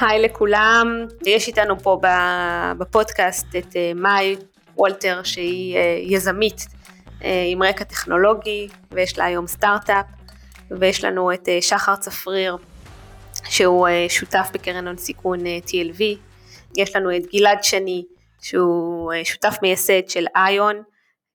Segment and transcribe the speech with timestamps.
[0.00, 2.00] היי לכולם, יש איתנו פה
[2.78, 4.36] בפודקאסט את אה, מאי
[4.76, 6.66] וולטר שהיא אה, יזמית
[7.24, 10.06] אה, עם רקע טכנולוגי ויש לה היום סטארט-אפ
[10.70, 12.56] ויש לנו את שחר צפריר
[13.44, 16.02] שהוא שותף בקרן הון סיכון TLV,
[16.76, 18.04] יש לנו את גלעד שני
[18.40, 20.82] שהוא שותף מייסד של איון,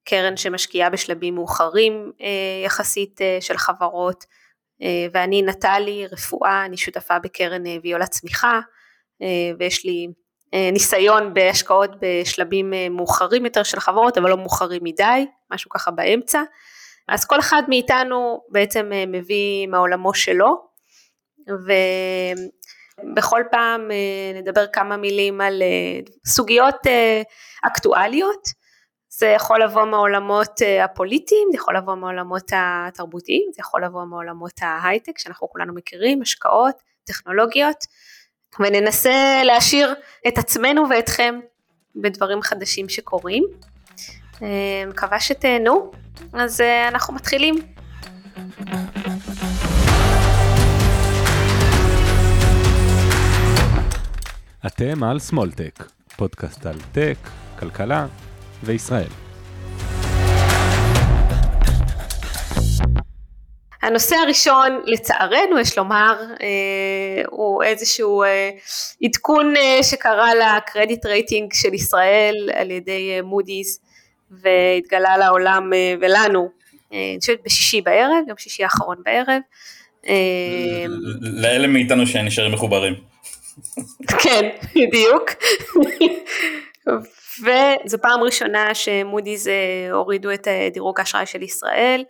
[0.05, 2.11] קרן שמשקיעה בשלבים מאוחרים
[2.65, 4.25] יחסית של חברות
[5.13, 8.59] ואני נטלי רפואה, אני שותפה בקרן אה, ויולה צמיחה
[9.21, 10.07] אה, ויש לי
[10.71, 16.41] ניסיון בהשקעות בשלבים מאוחרים יותר של חברות אבל לא מאוחרים מדי, משהו ככה באמצע.
[17.07, 20.67] אז כל אחד מאיתנו בעצם מביא מעולמו שלו
[21.47, 23.89] ובכל פעם
[24.35, 25.61] נדבר כמה מילים על
[26.25, 26.77] סוגיות
[27.63, 28.62] אקטואליות
[29.17, 34.59] זה יכול לבוא מעולמות אה, הפוליטיים, זה יכול לבוא מעולמות התרבותיים, זה יכול לבוא מעולמות
[34.61, 37.85] ההייטק שאנחנו כולנו מכירים, השקעות, טכנולוגיות,
[38.59, 39.93] וננסה להשאיר
[40.27, 41.39] את עצמנו ואתכם
[41.95, 43.43] בדברים חדשים שקורים.
[44.41, 45.91] אה, מקווה שתהנו,
[46.33, 47.55] אז אה, אנחנו מתחילים.
[54.65, 55.83] אתם על סמולטק,
[56.15, 57.17] פודקאסט על טק,
[57.59, 58.07] כלכלה
[58.63, 59.07] וישראל.
[63.83, 68.49] הנושא הראשון, לצערנו יש לומר, אה, הוא איזשהו אה,
[69.03, 73.79] עדכון אה, שקרה לקרדיט רייטינג של ישראל על ידי מודי'ס
[74.31, 76.49] והתגלה לעולם ולנו,
[76.91, 79.41] אני חושבת בשישי בערב, יום שישי האחרון בערב.
[81.21, 82.93] לאלה מאיתנו שנשארים מחוברים.
[84.23, 85.31] כן, בדיוק.
[87.41, 92.03] וזו פעם ראשונה שמודי'ס אה, הורידו את אה, דירוג האשראי של ישראל,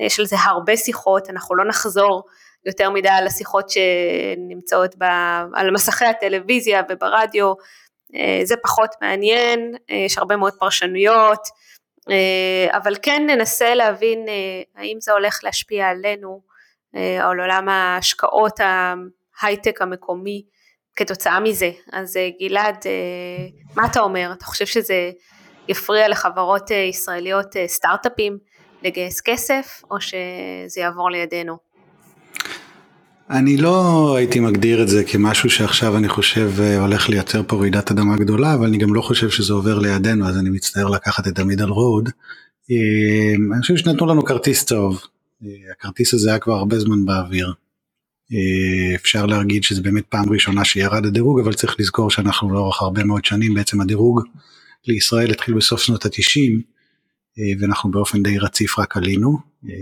[0.00, 2.22] יש על זה הרבה שיחות, אנחנו לא נחזור
[2.66, 5.04] יותר מדי על השיחות שנמצאות ב,
[5.54, 7.52] על מסכי הטלוויזיה וברדיו,
[8.14, 11.60] אה, זה פחות מעניין, יש הרבה מאוד פרשנויות,
[12.70, 14.26] אבל כן ננסה להבין
[14.76, 16.40] האם זה הולך להשפיע עלינו,
[16.94, 18.60] על עולם ההשקעות
[19.40, 20.44] ההייטק המקומי,
[21.00, 21.70] כתוצאה מזה.
[21.92, 23.46] אז אה, גלעד, אה,
[23.76, 24.32] מה אתה אומר?
[24.32, 25.10] אתה חושב שזה
[25.68, 28.38] יפריע לחברות אה, ישראליות סטארט-אפים
[28.84, 31.56] לגייס כסף, או שזה יעבור לידינו?
[33.30, 38.16] אני לא הייתי מגדיר את זה כמשהו שעכשיו אני חושב הולך לייצר פה רעידת אדמה
[38.16, 41.68] גדולה, אבל אני גם לא חושב שזה עובר לידינו, אז אני מצטער לקחת את המידל
[41.68, 42.08] רוד.
[42.70, 45.02] אני חושב שנתנו לנו כרטיס צהוב.
[45.72, 47.52] הכרטיס הזה היה כבר הרבה זמן באוויר.
[48.32, 53.04] אה, אפשר להגיד שזה באמת פעם ראשונה שירד הדירוג, אבל צריך לזכור שאנחנו לאורך הרבה
[53.04, 54.22] מאוד שנים, בעצם הדירוג
[54.86, 56.60] לישראל התחיל בסוף שנות התשעים,
[57.38, 59.38] אה, ואנחנו באופן די רציף רק עלינו,
[59.68, 59.74] אה,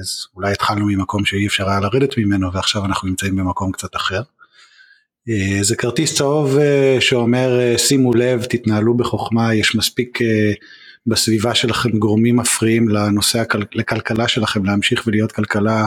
[0.00, 4.22] אז אולי התחלנו ממקום שאי אפשר היה לרדת ממנו, ועכשיו אנחנו נמצאים במקום קצת אחר.
[5.62, 6.58] זה כרטיס צהוב
[7.00, 10.18] שאומר שימו לב, תתנהלו בחוכמה, יש מספיק
[11.06, 15.86] בסביבה שלכם גורמים מפריעים לנושא, לכלכלה שלכם להמשיך ולהיות כלכלה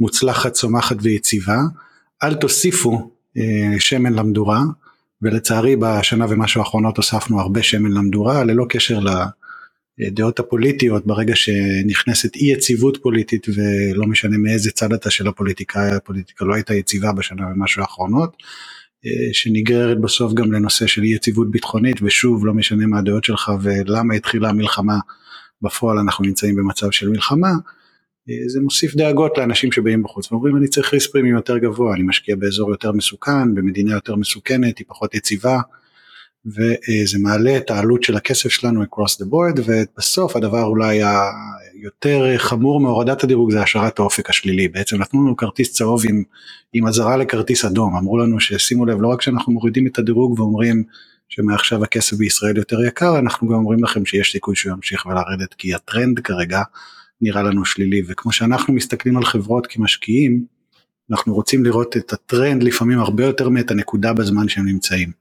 [0.00, 1.58] מוצלחת, צומחת ויציבה,
[2.22, 4.62] אל תוסיפו אה, שמן למדורה,
[5.22, 9.00] ולצערי בשנה ומשהו האחרונות הוספנו הרבה שמן למדורה, ללא קשר
[9.98, 16.44] לדעות הפוליטיות, ברגע שנכנסת אי יציבות פוליטית ולא משנה מאיזה צד אתה של הפוליטיקה, הפוליטיקה
[16.44, 18.36] לא הייתה יציבה בשנה ומשהו האחרונות,
[19.06, 23.52] אה, שנגררת בסוף גם לנושא של אי יציבות ביטחונית, ושוב לא משנה מה הדעות שלך
[23.62, 24.98] ולמה התחילה המלחמה,
[25.62, 27.50] בפועל אנחנו נמצאים במצב של מלחמה,
[28.46, 32.36] זה מוסיף דאגות לאנשים שבאים בחוץ ואומרים אני צריך ריסק פרימים יותר גבוה, אני משקיע
[32.36, 35.60] באזור יותר מסוכן, במדינה יותר מסוכנת, היא פחות יציבה.
[36.46, 42.80] וזה מעלה את העלות של הכסף שלנו across the board ובסוף הדבר אולי היותר חמור
[42.80, 46.22] מהורדת הדירוג זה השארת האופק השלילי, בעצם נתנו לנו כרטיס צהוב עם,
[46.72, 50.82] עם אזהרה לכרטיס אדום, אמרו לנו ששימו לב לא רק שאנחנו מורידים את הדירוג ואומרים
[51.28, 55.74] שמעכשיו הכסף בישראל יותר יקר, אנחנו גם אומרים לכם שיש סיכוי שהוא ימשיך ולרדת כי
[55.74, 56.62] הטרנד כרגע
[57.20, 60.44] נראה לנו שלילי וכמו שאנחנו מסתכלים על חברות כמשקיעים
[61.10, 65.12] אנחנו רוצים לראות את הטרנד לפעמים הרבה יותר מאת הנקודה בזמן שהם נמצאים.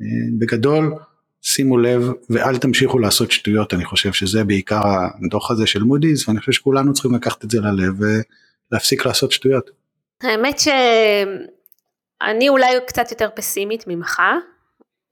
[0.00, 0.06] אה,
[0.38, 0.94] בגדול
[1.42, 4.80] שימו לב ואל תמשיכו לעשות שטויות אני חושב שזה בעיקר
[5.26, 7.94] הדוח הזה של מודי'ס ואני חושב שכולנו צריכים לקחת את זה ללב
[8.70, 9.70] ולהפסיק לעשות שטויות.
[10.22, 14.20] האמת שאני אולי קצת יותר פסימית ממך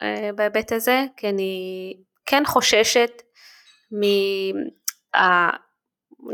[0.03, 1.95] אה, בהיבט הזה כי אני
[2.27, 3.11] כן חוששת
[3.93, 5.51] מה...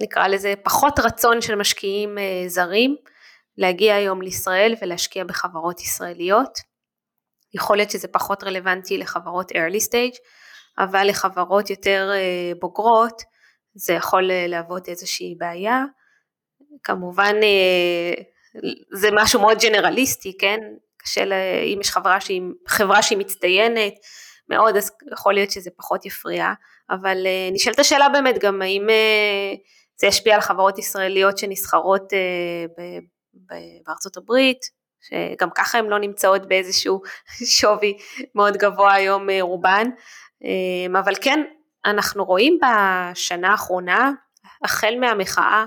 [0.02, 2.96] נקרא לזה פחות רצון של משקיעים אה, זרים
[3.58, 6.58] להגיע היום לישראל ולהשקיע בחברות ישראליות.
[7.54, 10.18] יכול להיות שזה פחות רלוונטי לחברות early stage,
[10.78, 13.22] אבל לחברות יותר אה, בוגרות
[13.74, 15.82] זה יכול אה, להוות איזושהי בעיה.
[16.82, 17.34] כמובן
[18.92, 20.58] זה משהו מאוד ג'נרליסטי, כן?
[21.16, 21.36] לה,
[21.74, 23.94] אם יש חברה שהיא, חברה שהיא מצטיינת
[24.48, 26.52] מאוד, אז יכול להיות שזה פחות יפריע,
[26.94, 29.54] אבל אה, נשאלת השאלה באמת גם האם אה,
[30.00, 32.12] זה ישפיע על חברות ישראליות שנסחרות
[33.86, 34.58] בארצות הברית,
[35.00, 37.00] שגם ככה הן לא נמצאות באיזשהו
[37.58, 37.96] שווי
[38.34, 39.84] מאוד גבוה היום רובן,
[41.00, 41.40] אבל כן,
[41.84, 44.12] אנחנו רואים בשנה האחרונה,
[44.64, 45.66] החל מהמחאה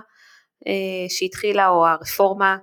[1.09, 2.57] שהתחילה או הרפורמה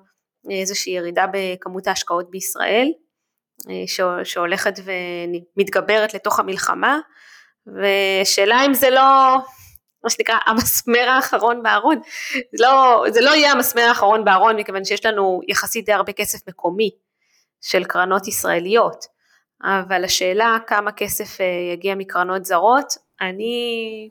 [0.50, 2.88] איזושהי ירידה בכמות ההשקעות בישראל,
[3.70, 6.98] אה, שהולכת ומתגברת לתוך המלחמה,
[7.66, 9.36] ושאלה אם זה לא,
[10.04, 12.00] מה שנקרא, המסמר האחרון בארון,
[12.60, 16.90] לא, זה לא יהיה המסמר האחרון בארון, מכיוון שיש לנו יחסית די הרבה כסף מקומי
[17.60, 19.04] של קרנות ישראליות,
[19.64, 24.08] אבל השאלה כמה כסף אה, יגיע מקרנות זרות, אני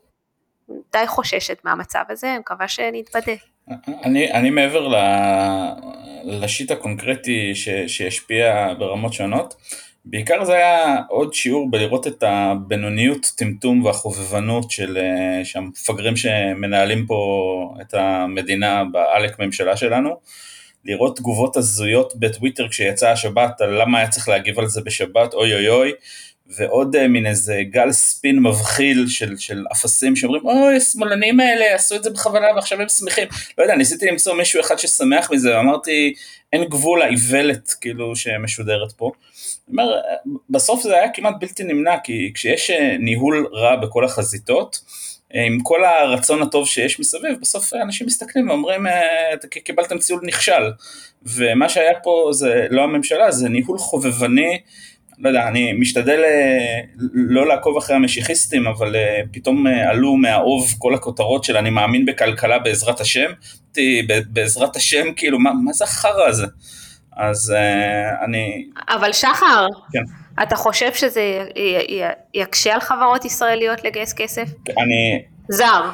[0.92, 3.32] די חוששת מהמצב הזה, אני מקווה שנתבדה.
[4.04, 4.88] אני, אני מעבר
[6.24, 9.54] לשיט הקונקרטי ש, שהשפיע ברמות שונות,
[10.04, 14.98] בעיקר זה היה עוד שיעור בלראות את הבינוניות, טמטום והחובבנות של
[15.54, 20.16] המפגרים שמנהלים פה את המדינה בעלק ממשלה שלנו.
[20.84, 25.54] לראות תגובות הזויות בטוויטר כשיצאה השבת על למה היה צריך להגיב על זה בשבת, אוי
[25.54, 25.92] אוי אוי,
[26.46, 31.96] ועוד uh, מין איזה גל ספין מבחיל של, של אפסים שאומרים אוי השמאלנים האלה עשו
[31.96, 33.28] את זה בכוונה ועכשיו הם שמחים
[33.58, 36.14] לא יודע ניסיתי למצוא מישהו אחד ששמח מזה ואמרתי
[36.52, 39.12] אין גבול לאיוולת כאילו שמשודרת פה.
[39.68, 40.00] אומר,
[40.50, 44.80] בסוף זה היה כמעט בלתי נמנע כי כשיש אה, ניהול רע בכל החזיתות
[45.34, 48.86] אה, עם כל הרצון הטוב שיש מסביב בסוף אנשים מסתכלים ואומרים
[49.64, 50.72] קיבלתם ציול נכשל
[51.22, 54.58] ומה שהיה פה זה לא הממשלה זה ניהול חובבני
[55.18, 56.80] לא יודע, אני משתדל אה,
[57.12, 62.06] לא לעקוב אחרי המשיחיסטים, אבל אה, פתאום אה, עלו מהאוב כל הכותרות של אני מאמין
[62.06, 63.30] בכלכלה בעזרת השם.
[64.28, 66.46] בעזרת השם, כאילו, מה, מה זה החרא הזה?
[67.16, 67.54] אז
[68.24, 68.64] אני...
[68.88, 70.02] אבל שחר, כן.
[70.42, 71.46] אתה חושב שזה
[72.34, 74.48] יקשה על חברות ישראליות לגייס כסף?
[74.78, 75.33] אני...
[75.48, 75.90] זר.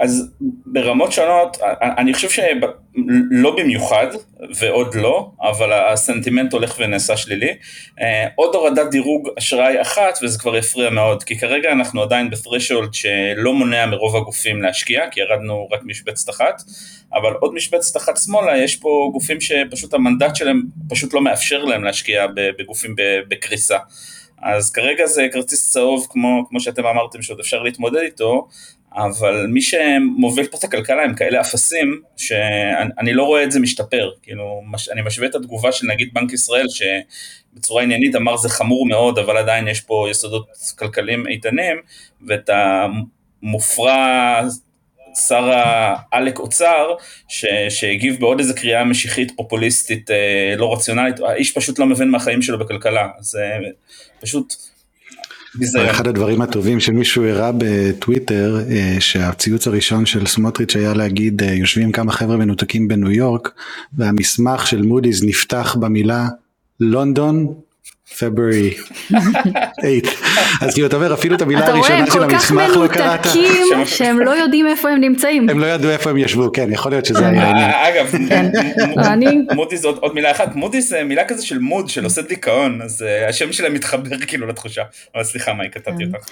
[0.00, 0.30] אז
[0.66, 1.56] ברמות שונות,
[1.98, 4.06] אני חושב שלא במיוחד,
[4.58, 7.54] ועוד לא, אבל הסנטימנט הולך ונעשה שלילי.
[8.00, 12.94] אה, עוד הורדת דירוג אשראי אחת, וזה כבר יפריע מאוד, כי כרגע אנחנו עדיין בפרשולד
[12.94, 16.62] שלא מונע מרוב הגופים להשקיע, כי ירדנו רק משבצת אחת,
[17.14, 21.84] אבל עוד משבצת אחת שמאלה, יש פה גופים שפשוט המנדט שלהם פשוט לא מאפשר להם
[21.84, 22.26] להשקיע
[22.58, 22.94] בגופים
[23.28, 23.76] בקריסה.
[24.44, 28.48] אז כרגע זה כרטיס צהוב כמו, כמו שאתם אמרתם שעוד אפשר להתמודד איתו,
[28.96, 34.10] אבל מי שמוביל פה את הכלכלה הם כאלה אפסים, שאני לא רואה את זה משתפר,
[34.22, 34.62] כאילו,
[34.92, 39.36] אני משווה את התגובה של נגיד בנק ישראל, שבצורה עניינית אמר זה חמור מאוד, אבל
[39.36, 40.46] עדיין יש פה יסודות
[40.78, 41.76] כלכליים איתנים,
[42.28, 42.50] ואת
[43.42, 44.40] המופרע
[45.14, 46.86] שר העלק אוצר,
[47.28, 52.42] ש, שהגיב בעוד איזה קריאה משיחית פופוליסטית אה, לא רציונלית, האיש פשוט לא מבין מהחיים
[52.42, 53.40] שלו בכלכלה, זה
[54.20, 54.54] פשוט
[55.54, 55.86] ביזיון.
[55.86, 61.92] אחד הדברים הטובים שמישהו הראה בטוויטר, אה, שהציוץ הראשון של סמוטריץ' היה להגיד, אה, יושבים
[61.92, 63.50] כמה חבר'ה מנותקים בניו יורק,
[63.92, 66.28] והמסמך של מודי'ס נפתח במילה
[66.80, 67.54] לונדון
[68.18, 69.20] פברי 8.
[70.60, 73.20] אז כאילו אתה אומר אפילו את המילה הראשונה של המסמך לא קראת.
[73.20, 75.48] אתה רואה, הם כל כך מנותקים שהם לא יודעים איפה הם נמצאים.
[75.48, 77.70] הם לא ידעו איפה הם ישבו, כן, יכול להיות שזה היה העניין.
[77.70, 78.14] אגב,
[79.56, 83.28] מודי'ס עוד מילה אחת, מודי'ס זה מילה כזה של מוד, של עושה דיכאון, אז אה,
[83.28, 84.82] השם שלהם מתחבר כאילו לתחושה.
[85.14, 86.26] אבל סליחה, מאי, קטעתי אותך.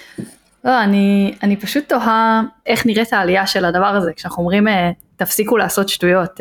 [0.65, 5.57] לא, אני, אני פשוט תוהה איך נראית העלייה של הדבר הזה, כשאנחנו אומרים אה, תפסיקו
[5.57, 6.39] לעשות שטויות.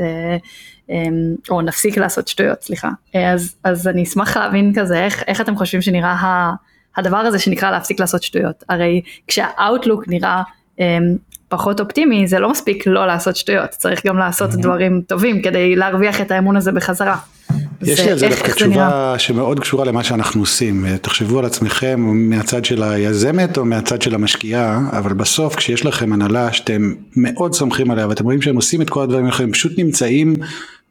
[0.90, 2.90] אה, אמ, או נפסיק לעשות שטויות, סליחה.
[3.14, 6.52] אז, אז אני אשמח להבין כזה, איך, איך אתם חושבים שנראה
[6.96, 8.64] הדבר הזה שנקרא להפסיק לעשות שטויות?
[8.68, 10.42] הרי כשהאוטלוק נראה
[10.78, 11.16] אמ,
[11.48, 16.20] פחות אופטימי, זה לא מספיק לא לעשות שטויות, צריך גם לעשות דברים טובים כדי להרוויח
[16.20, 17.16] את האמון הזה בחזרה.
[17.82, 20.86] יש לי על זה דווקא תשובה שמאוד קשורה למה שאנחנו עושים.
[21.02, 26.52] תחשבו על עצמכם מהצד של היזמת או מהצד של המשקיעה, אבל בסוף כשיש לכם הנהלה
[26.52, 30.34] שאתם מאוד סומכים עליה ואתם רואים שהם עושים את כל הדברים האלה, הם פשוט נמצאים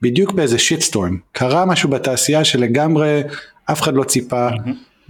[0.02, 1.18] בדיוק באיזה שיטסטורם.
[1.32, 3.22] קרה משהו בתעשייה שלגמרי
[3.66, 4.48] אף אחד לא ציפה.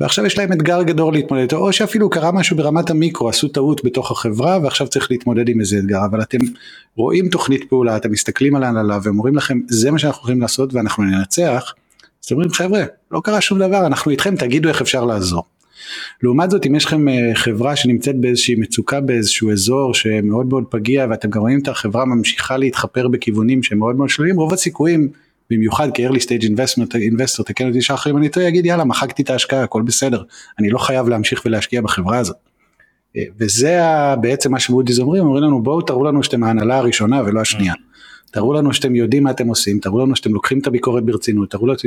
[0.01, 3.85] ועכשיו יש להם אתגר גדול להתמודד איתו, או שאפילו קרה משהו ברמת המיקרו, עשו טעות
[3.85, 6.37] בתוך החברה ועכשיו צריך להתמודד עם איזה אתגר, אבל אתם
[6.95, 10.73] רואים תוכנית פעולה, אתם מסתכלים על ההנהלה והם אומרים לכם זה מה שאנחנו הולכים לעשות
[10.73, 11.73] ואנחנו ננצח,
[12.21, 15.43] אז אתם אומרים חבר'ה, לא קרה שום דבר, אנחנו איתכם, תגידו איך אפשר לעזור.
[16.23, 21.07] לעומת זאת אם יש לכם אה, חברה שנמצאת באיזושהי מצוקה באיזשהו אזור שמאוד מאוד פגיע
[21.09, 25.09] ואתם גם רואים את החברה ממשיכה להתחפר בכיוונים שהם מאוד מאוד שליליים, רוב הסיכויים
[25.51, 29.29] במיוחד כ-early stage investment, investor, תקן אותי שחר אם אני טועה, יגיד יאללה מחקתי את
[29.29, 30.23] ההשקעה, הכל בסדר,
[30.59, 32.35] אני לא חייב להמשיך ולהשקיע בחברה הזאת.
[33.17, 33.79] אה, וזה
[34.21, 37.73] בעצם מה שמודי'ס אומרים, אומרים לנו בואו תראו לנו שאתם ההנהלה הראשונה ולא השנייה.
[38.31, 41.67] תראו לנו שאתם יודעים מה אתם עושים, תראו לנו שאתם לוקחים את הביקורת ברצינות, תראו
[41.67, 41.77] לנו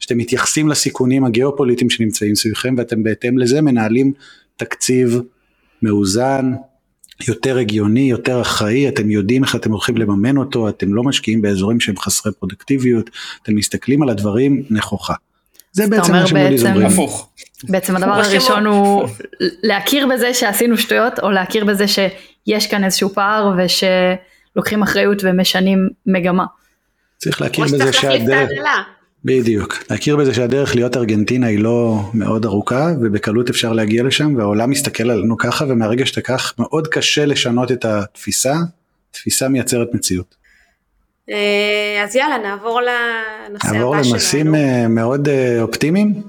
[0.00, 4.12] שאתם מתייחסים לסיכונים הגיאופוליטיים שנמצאים סביבכם ואתם בהתאם לזה מנהלים
[4.56, 5.20] תקציב
[5.82, 6.52] מאוזן,
[7.28, 11.80] יותר הגיוני, יותר אחראי, אתם יודעים איך אתם הולכים לממן אותו, אתם לא משקיעים באזורים
[11.80, 13.10] שהם חסרי פרודקטיביות,
[13.42, 15.14] אתם מסתכלים על הדברים נכוחה.
[15.72, 16.86] זה בעצם מה שמודי'ס אומרים.
[16.86, 17.28] הפוך.
[17.64, 19.08] בעצם הדבר הראשון הוא
[19.40, 26.44] להכיר בזה שעשינו שטויות, או להכיר בזה שיש כאן איזשהו פער ושלוקחים אחריות ומשנים מגמה.
[27.18, 28.82] צריך להכיר בזה או שצריך להחליף את שהדרך, ההנהלה.
[29.24, 34.70] בדיוק, להכיר בזה שהדרך להיות ארגנטינה היא לא מאוד ארוכה ובקלות אפשר להגיע לשם והעולם
[34.70, 38.54] מסתכל עלינו ככה ומהרגע שאתה כך מאוד קשה לשנות את התפיסה,
[39.10, 40.42] תפיסה מייצרת מציאות.
[41.30, 44.54] אה, אז יאללה, נעבור לנושא נעבור הבא לנושאים שלנו.
[44.54, 46.22] אה, מאוד אה, אופטימיים.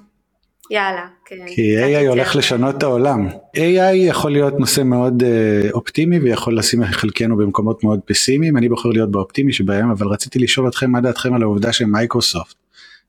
[0.71, 1.35] יאללה, כן.
[1.47, 2.07] כי AI.
[2.07, 3.27] הולך לשנות את העולם.
[3.57, 5.23] AI יכול להיות נושא מאוד
[5.71, 10.39] אופטימי ויכול לשים את חלקנו במקומות מאוד פסימיים, אני בוחר להיות באופטימי שבהם, אבל רציתי
[10.39, 12.55] לשאול אתכם מה דעתכם על העובדה שמייקרוסופט,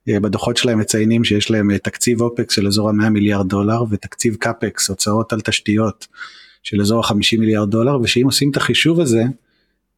[0.08, 4.88] בדוחות שלהם מציינים שיש להם אה, תקציב אופקס של אזור ה-100 מיליארד דולר ותקציב קאפקס,
[4.88, 6.06] הוצאות על תשתיות
[6.62, 9.22] של אזור ה-50 מיליארד דולר, ושאם עושים את החישוב הזה,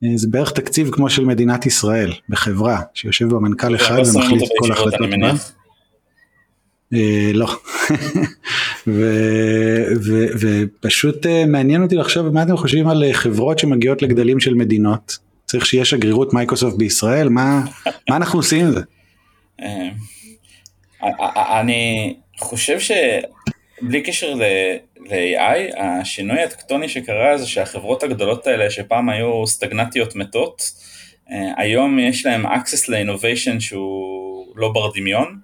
[0.04, 4.72] אה, זה בערך תקציב כמו של מדינת ישראל, בחברה, שיושב בה מנכ"ל אחד ומחליט כל
[4.72, 5.32] החלטות בה.
[6.94, 7.56] אה, לא.
[10.40, 15.18] ופשוט אה, מעניין אותי לחשוב מה אתם חושבים על אה, חברות שמגיעות לגדלים של מדינות.
[15.46, 17.64] צריך שיהיה שגרירות מייקרוסופט בישראל, מה
[18.10, 18.80] אנחנו עושים עם זה?
[19.62, 19.88] אה,
[21.02, 29.46] אה, אני חושב שבלי קשר ל-AI, השינוי הטקטוני שקרה זה שהחברות הגדולות האלה שפעם היו
[29.46, 30.72] סטגנטיות מתות,
[31.30, 35.38] אה, היום יש להם access ל-innovation שהוא לא בר דמיון,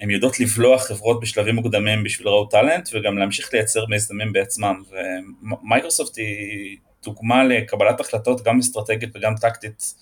[0.00, 6.16] הן יודעות לבלוע חברות בשלבים מוקדמים בשביל ראו טאלנט וגם להמשיך לייצר מיזמים בעצמם, ומייקרוסופט
[6.16, 9.94] היא דוגמה לקבלת החלטות גם אסטרטגית וגם טקטית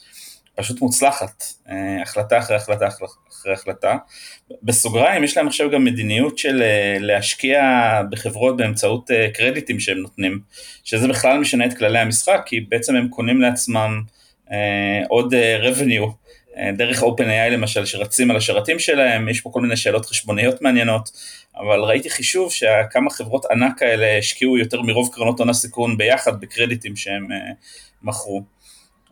[0.57, 3.97] פשוט מוצלחת, אה, החלטה אחרי החלטה אחרי החלטה.
[4.63, 7.63] בסוגריים יש להם עכשיו גם מדיניות של אה, להשקיע
[8.11, 10.41] בחברות באמצעות אה, קרדיטים שהם נותנים,
[10.85, 14.03] שזה בכלל משנה את כללי המשחק, כי בעצם הם קונים לעצמם
[15.09, 16.11] עוד revenue
[16.77, 21.11] דרך OpenAI למשל שרצים על השרתים שלהם, יש פה כל מיני שאלות חשבוניות מעניינות,
[21.57, 26.97] אבל ראיתי חישוב שכמה חברות ענק האלה השקיעו יותר מרוב קרנות הון הסיכון ביחד בקרדיטים
[26.97, 27.29] שהם
[28.03, 28.56] מכרו.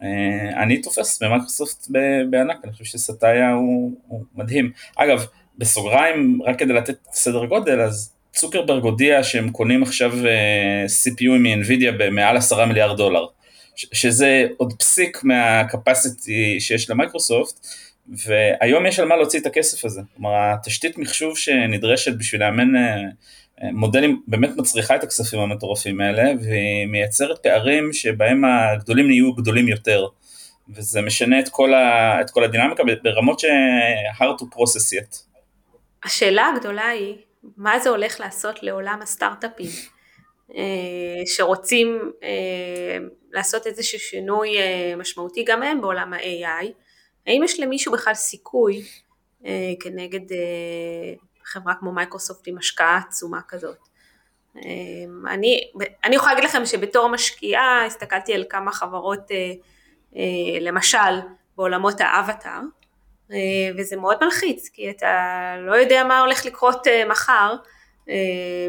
[0.03, 4.73] אה, אני תופס במייקרוסופט ב- בענק, אני חושב שסטאיה הוא, הוא מדהים.
[4.97, 5.27] אגב,
[5.59, 11.91] בסוגריים, רק כדי לתת סדר גודל, אז צוקרברג הודיע שהם קונים עכשיו אה, CPU מ-NVIDIA
[11.99, 13.27] במעל עשרה מיליארד דולר,
[13.77, 17.67] שזה עוד פסיק מהקפסיטי שיש למייקרוסופט,
[18.09, 20.01] והיום יש על מה להוציא את הכסף הזה.
[20.15, 23.03] כלומר, התשתית מחשוב שנדרשת בשביל לאמן אה,
[23.63, 30.07] מודלים באמת מצריכה את הכספים המטורפים האלה, והיא מייצרת פערים שבהם הגדולים נהיו גדולים יותר.
[30.69, 35.17] וזה משנה את כל, ה, את כל הדינמיקה ברמות ש-hard to process yet.
[36.05, 37.17] השאלה הגדולה היא,
[37.57, 39.71] מה זה הולך לעשות לעולם הסטארט-אפים,
[40.57, 42.99] אה, שרוצים אה,
[43.33, 46.67] לעשות איזשהו שינוי אה, משמעותי גם הם בעולם ה-AI,
[47.27, 48.83] האם יש למישהו בכלל סיכוי
[49.81, 50.21] כנגד
[51.45, 53.89] חברה כמו מייקרוסופט עם השקעה עצומה כזאת?
[54.57, 55.71] אה, אני,
[56.05, 59.53] אני יכולה להגיד לכם שבתור משקיעה הסתכלתי על כמה חברות, אה,
[60.17, 61.21] אה, למשל
[61.57, 62.61] בעולמות האבטאר,
[63.33, 63.37] אה,
[63.79, 67.57] וזה מאוד מלחיץ, כי אתה לא יודע מה הולך לקרות מחר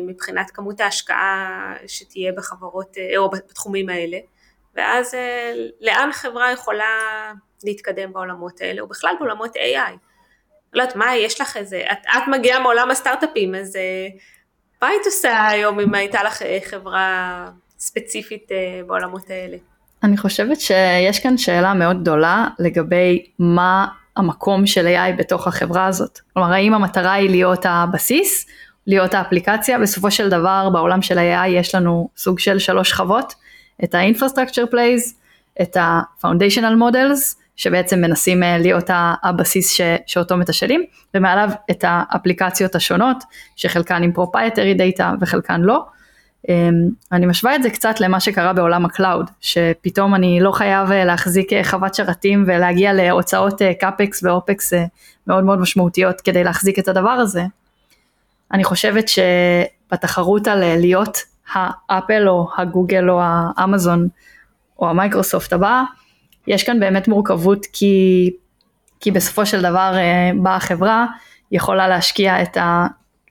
[0.01, 4.17] מבחינת כמות ההשקעה שתהיה בחברות או בתחומים האלה,
[4.75, 5.13] ואז
[5.81, 6.85] לאן חברה יכולה
[7.63, 9.97] להתקדם בעולמות האלה, או בכלל בעולמות AI.
[10.75, 14.07] לא יודעת, מה, יש לך איזה, את, את מגיעה מעולם הסטארט-אפים, אז אה,
[14.81, 19.57] מה היית עושה היום אם הייתה לך אה, חברה ספציפית אה, בעולמות האלה?
[20.03, 26.19] אני חושבת שיש כאן שאלה מאוד גדולה לגבי מה המקום של AI בתוך החברה הזאת.
[26.33, 28.45] כלומר, האם המטרה היא להיות הבסיס,
[28.87, 33.33] להיות האפליקציה, בסופו של דבר בעולם של ה-AI יש לנו סוג של שלוש שכבות,
[33.83, 35.13] את ה-infrastructure plays,
[35.61, 38.89] את ה-foundational models, שבעצם מנסים אה, להיות
[39.23, 40.83] הבסיס ש, שאותו מתשאלים,
[41.13, 43.23] ומעליו את האפליקציות השונות,
[43.55, 45.85] שחלקן עם proprietary data וחלקן לא.
[46.49, 50.91] אמ, אני משווה את זה קצת למה שקרה בעולם ה cloud, שפתאום אני לא חייב
[50.91, 54.73] אה, להחזיק אה, חוות שרתים ולהגיע להוצאות CapEx ו OpEx
[55.27, 57.43] מאוד מאוד משמעותיות כדי להחזיק את הדבר הזה.
[58.51, 61.17] אני חושבת שבתחרות על להיות
[61.53, 64.07] האפל או הגוגל או האמזון
[64.79, 65.83] או המייקרוסופט הבאה,
[66.47, 68.31] יש כאן באמת מורכבות כי,
[68.99, 69.93] כי בסופו של דבר
[70.35, 71.05] באה החברה,
[71.51, 72.57] יכולה להשקיע את.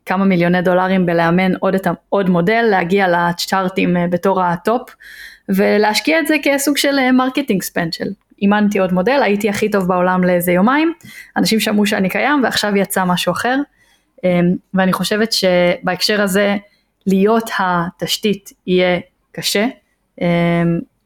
[0.06, 4.90] כמה מיליוני דולרים בלאמן עוד, את, עוד מודל, להגיע ל chartים בתור ה top
[5.48, 8.04] ולהשקיע את זה כסוג של marketing spend של
[8.42, 10.92] אימנתי עוד מודל, הייתי הכי טוב בעולם לאיזה יומיים,
[11.36, 13.56] אנשים שמעו שאני קיים ועכשיו יצא משהו אחר,
[14.74, 16.56] ואני חושבת שבהקשר הזה
[17.06, 19.00] להיות התשתית יהיה
[19.32, 19.66] קשה,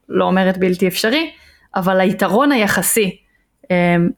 [0.08, 1.30] לא אומרת בלתי אפשרי,
[1.74, 3.16] אבל היתרון היחסי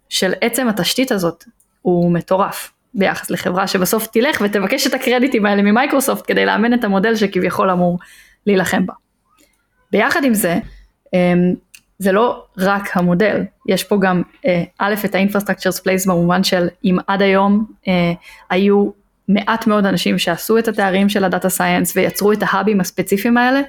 [0.08, 1.44] של עצם התשתית הזאת
[1.82, 7.16] הוא מטורף ביחס לחברה שבסוף תלך ותבקש את הקרדיטים האלה ממייקרוסופט כדי לאמן את המודל
[7.16, 7.98] שכביכול אמור
[8.46, 8.94] להילחם בה.
[9.92, 10.58] ביחד עם זה,
[11.98, 14.22] זה לא רק המודל, יש פה גם
[14.78, 17.66] א' את ה-infrastructure place במובן של אם עד היום
[18.50, 18.90] היו
[19.28, 23.60] מעט מאוד אנשים שעשו את התארים של הדאטה סייאנס ויצרו את ההאבים הספציפיים האלה,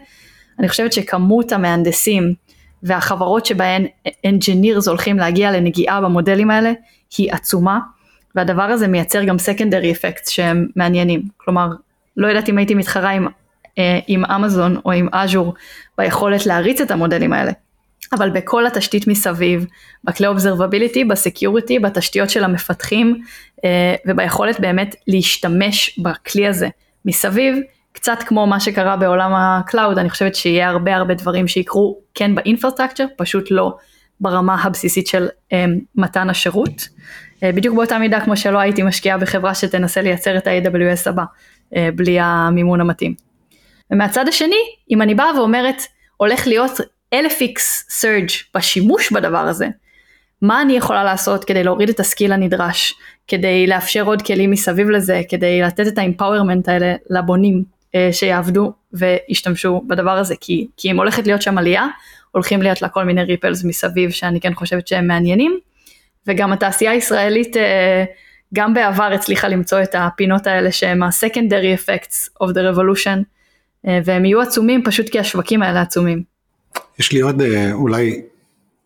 [0.59, 2.33] אני חושבת שכמות המהנדסים
[2.83, 6.71] והחברות שבהן engineers הולכים להגיע לנגיעה במודלים האלה
[7.17, 7.79] היא עצומה
[8.35, 11.67] והדבר הזה מייצר גם secondary effects שהם מעניינים, כלומר
[12.17, 13.27] לא יודעת אם הייתי מתחרה עם,
[13.77, 15.53] אה, עם אמזון או עם אג'ור
[15.97, 17.51] ביכולת להריץ את המודלים האלה,
[18.13, 19.65] אבל בכל התשתית מסביב,
[20.03, 23.21] בכלי observability, ב security, בתשתיות של המפתחים
[23.65, 26.67] אה, וביכולת באמת להשתמש בכלי הזה
[27.05, 27.55] מסביב,
[27.91, 32.35] קצת כמו מה שקרה בעולם ה cloud, אני חושבת שיהיה הרבה הרבה דברים שיקרו כן
[32.35, 33.77] ב infrastructure, פשוט לא
[34.19, 35.55] ברמה הבסיסית של um,
[35.95, 36.81] מתן השירות.
[36.81, 41.77] Uh, בדיוק באותה מידה כמו שלא הייתי משקיעה בחברה שתנסה לייצר את ה-AWS הבא, uh,
[41.95, 43.13] בלי המימון המתאים.
[43.91, 45.81] ומהצד השני, אם אני באה ואומרת,
[46.17, 46.71] הולך להיות
[47.15, 47.59] 1000x
[48.01, 49.67] surge בשימוש בדבר הזה,
[50.41, 52.93] מה אני יכולה לעשות כדי להוריד את הסקיל הנדרש,
[53.27, 57.63] כדי לאפשר עוד כלים מסביב לזה, כדי לתת את האמפאורמנט האלה לבונים,
[58.11, 61.87] שיעבדו וישתמשו בדבר הזה, כי, כי אם הולכת להיות שם עלייה,
[62.31, 65.59] הולכים להיות לה כל מיני ריפלס מסביב שאני כן חושבת שהם מעניינים,
[66.27, 68.03] וגם התעשייה הישראלית אה,
[68.53, 73.23] גם בעבר הצליחה למצוא את הפינות האלה שהם ה-secondary effects of the revolution,
[73.87, 76.23] אה, והם יהיו עצומים פשוט כי השווקים האלה עצומים.
[76.99, 78.21] יש לי עוד אולי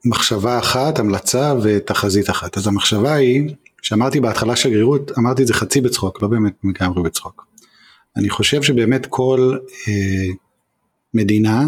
[0.05, 2.57] מחשבה אחת, המלצה ותחזית אחת.
[2.57, 7.45] אז המחשבה היא, שאמרתי בהתחלה שגרירות, אמרתי את זה חצי בצחוק, לא באמת לגמרי בצחוק.
[8.17, 10.33] אני חושב שבאמת כל אה,
[11.13, 11.63] מדינה,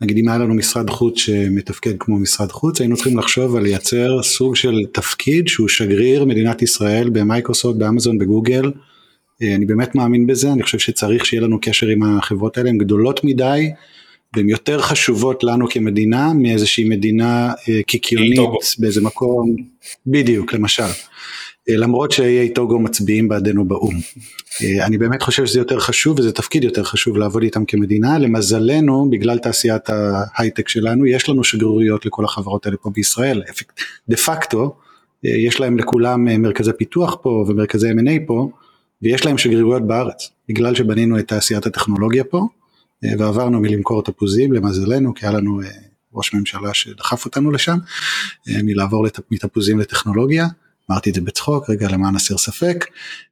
[0.00, 4.22] נגיד אם היה לנו משרד חוץ שמתפקד כמו משרד חוץ, היינו צריכים לחשוב על לייצר
[4.22, 8.72] סוג של תפקיד שהוא שגריר מדינת ישראל במייקרוסופט, באמזון, בגוגל.
[9.42, 12.78] אה, אני באמת מאמין בזה, אני חושב שצריך שיהיה לנו קשר עם החברות האלה, הן
[12.78, 13.70] גדולות מדי,
[14.36, 18.40] והן יותר חשובות לנו כמדינה מאיזושהי מדינה אה, קיקיונית
[18.78, 19.56] באיזה מקום,
[20.06, 20.82] בדיוק, למשל.
[21.70, 23.94] אה, למרות שאיי טוגו מצביעים בעדנו באו"ם.
[24.62, 29.10] אה, אני באמת חושב שזה יותר חשוב וזה תפקיד יותר חשוב לעבוד איתם כמדינה, למזלנו
[29.10, 33.42] בגלל תעשיית ההייטק שלנו יש לנו שגרירויות לכל החברות האלה פה בישראל,
[34.08, 34.76] דה פקטו
[35.26, 38.50] אה, יש להם לכולם מרכזי פיתוח פה ומרכזי M&A פה
[39.02, 42.46] ויש להם שגרירויות בארץ, בגלל שבנינו את תעשיית הטכנולוגיה פה
[43.18, 45.60] ועברנו מלמכור תפוזים למזלנו כי היה לנו
[46.14, 47.78] ראש ממשלה שדחף אותנו לשם,
[48.48, 50.46] מלעבור מתפוזים לטכנולוגיה.
[50.90, 52.86] אמרתי את זה בצחוק, רגע למען הסר ספק,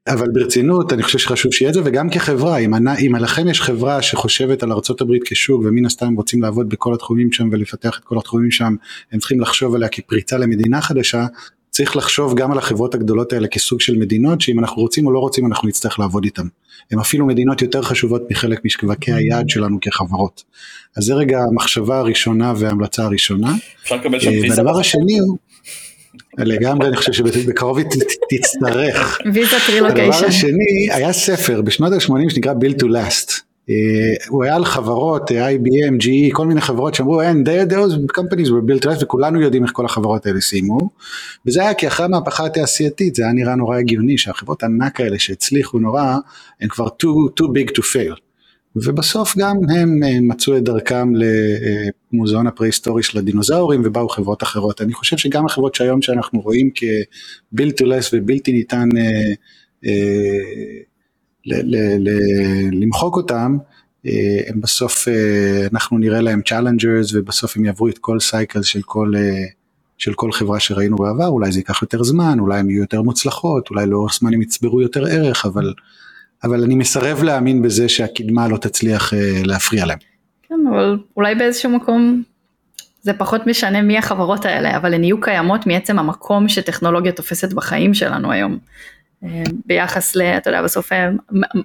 [0.09, 4.03] אבל ברצינות אני חושב שחשוב שיהיה את זה וגם כחברה, אם, אם לכם יש חברה
[4.03, 8.51] שחושבת על ארה"ב כשוק ומן הסתם רוצים לעבוד בכל התחומים שם ולפתח את כל התחומים
[8.51, 8.75] שם,
[9.13, 11.27] הם צריכים לחשוב עליה כפריצה למדינה חדשה,
[11.71, 15.19] צריך לחשוב גם על החברות הגדולות האלה כסוג של מדינות שאם אנחנו רוצים או לא
[15.19, 16.47] רוצים אנחנו נצטרך לעבוד איתן.
[16.91, 20.43] הן אפילו מדינות יותר חשובות מחלק משווקי היעד שלנו כחברות.
[20.97, 23.55] אז זה רגע המחשבה הראשונה וההמלצה הראשונה.
[23.83, 24.49] אפשר לקבל שם ויזה.
[24.49, 25.39] והדבר השני הוא
[26.39, 27.87] לגמרי אני חושב שבקרוב היא
[28.31, 29.19] תצטרך.
[29.35, 30.13] ויזה טרילוקיישן.
[30.13, 33.33] הדבר השני היה ספר בשנות ה-80 שנקרא Built to Last.
[33.69, 38.49] Uh, הוא היה על חברות uh, IBM, GE, כל מיני חברות שאמרו אין, those companies
[38.49, 40.91] were built to last וכולנו יודעים איך כל החברות האלה סיימו
[41.47, 45.79] וזה היה כי אחרי המהפכה התעשייתית זה היה נראה נורא הגיוני שהחברות הענק האלה שהצליחו
[45.79, 46.17] נורא
[46.61, 48.32] הן כבר too, too big to fail
[48.77, 51.13] ובסוף גם הם אה, מצאו את דרכם
[52.13, 54.81] למוזיאון הפרה-היסטורי של הדינוזאורים ובאו חברות אחרות.
[54.81, 56.71] אני חושב שגם החברות שהיום שאנחנו רואים
[57.53, 59.33] כ built to last ובלתי ניתן אה,
[59.87, 59.93] אה,
[62.73, 63.57] למחוק אותם,
[64.07, 68.83] אה, הם בסוף, אה, אנחנו נראה להם challengers ובסוף הם יעברו את כל cycle של
[68.83, 69.13] כל...
[69.17, 69.45] אה,
[69.99, 73.71] של כל חברה שראינו בעבר, אולי זה ייקח יותר זמן, אולי הן יהיו יותר מוצלחות,
[73.71, 75.75] אולי לאורך זמן הם יצברו יותר ערך, אבל
[76.45, 79.99] אבל אני מסרב להאמין בזה שהקדמה לא תצליח uh, להפריע להם.
[80.43, 82.23] כן, אבל אולי באיזשהו מקום
[83.03, 87.95] זה פחות משנה מי החברות האלה, אבל הן יהיו קיימות מעצם המקום שטכנולוגיה תופסת בחיים
[87.95, 88.59] שלנו היום.
[89.25, 90.23] אה, ביחס ל...
[90.23, 91.11] אתה יודע, בסוף אה,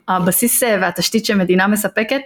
[0.08, 2.22] הבסיס והתשתית שמדינה מספקת,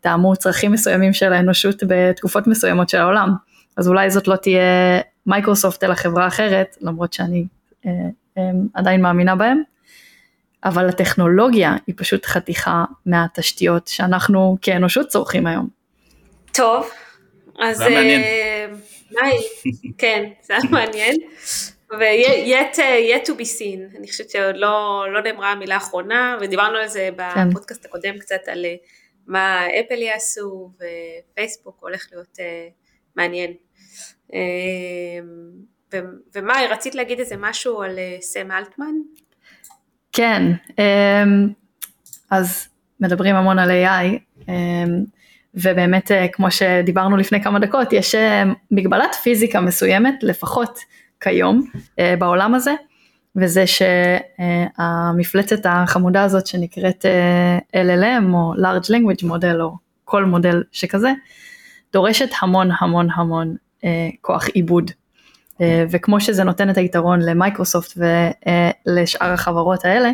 [0.00, 3.30] טעמו צרכים מסוימים של האנושות בתקופות מסוימות של העולם.
[3.76, 7.44] אז אולי זאת לא תהיה מייקרוסופט אלא חברה אחרת, למרות שאני
[8.74, 9.62] עדיין מאמינה בהם.
[10.64, 15.68] אבל הטכנולוגיה היא פשוט חתיכה מהתשתיות שאנחנו כאנושות צורכים היום.
[16.52, 16.90] טוב,
[17.58, 17.84] אז uh,
[19.12, 19.36] מאי,
[19.98, 21.16] כן, זה היה מעניין.
[21.92, 26.88] ו-yet yet to be seen, אני חושבת שעוד לא, לא נאמרה המילה האחרונה, ודיברנו על
[26.88, 27.50] זה כן.
[27.50, 28.74] בפודקאסט הקודם קצת על אה,
[29.26, 32.72] מה אפל יעשו, ופייסבוק הולך להיות uh,
[33.16, 33.54] מעניין.
[34.28, 34.34] Uh,
[35.92, 35.98] ו-
[36.34, 38.94] ומאי, רצית להגיד איזה משהו על uh, סם אלטמן?
[40.12, 41.48] כן, אמ,
[42.30, 42.68] אז
[43.00, 44.18] מדברים המון על AI,
[44.48, 45.04] אמ,
[45.54, 50.78] ובאמת אה, כמו שדיברנו לפני כמה דקות, יש אה, מגבלת פיזיקה מסוימת, לפחות
[51.20, 52.74] כיום, אה, בעולם הזה,
[53.36, 57.04] וזה שהמפלצת החמודה הזאת שנקראת
[57.76, 61.12] LLM או large language model או כל מודל שכזה,
[61.92, 63.56] דורשת המון המון המון
[64.20, 64.90] כוח עיבוד.
[65.90, 67.98] וכמו שזה נותן את היתרון למייקרוסופט
[68.86, 70.10] ולשאר החברות האלה,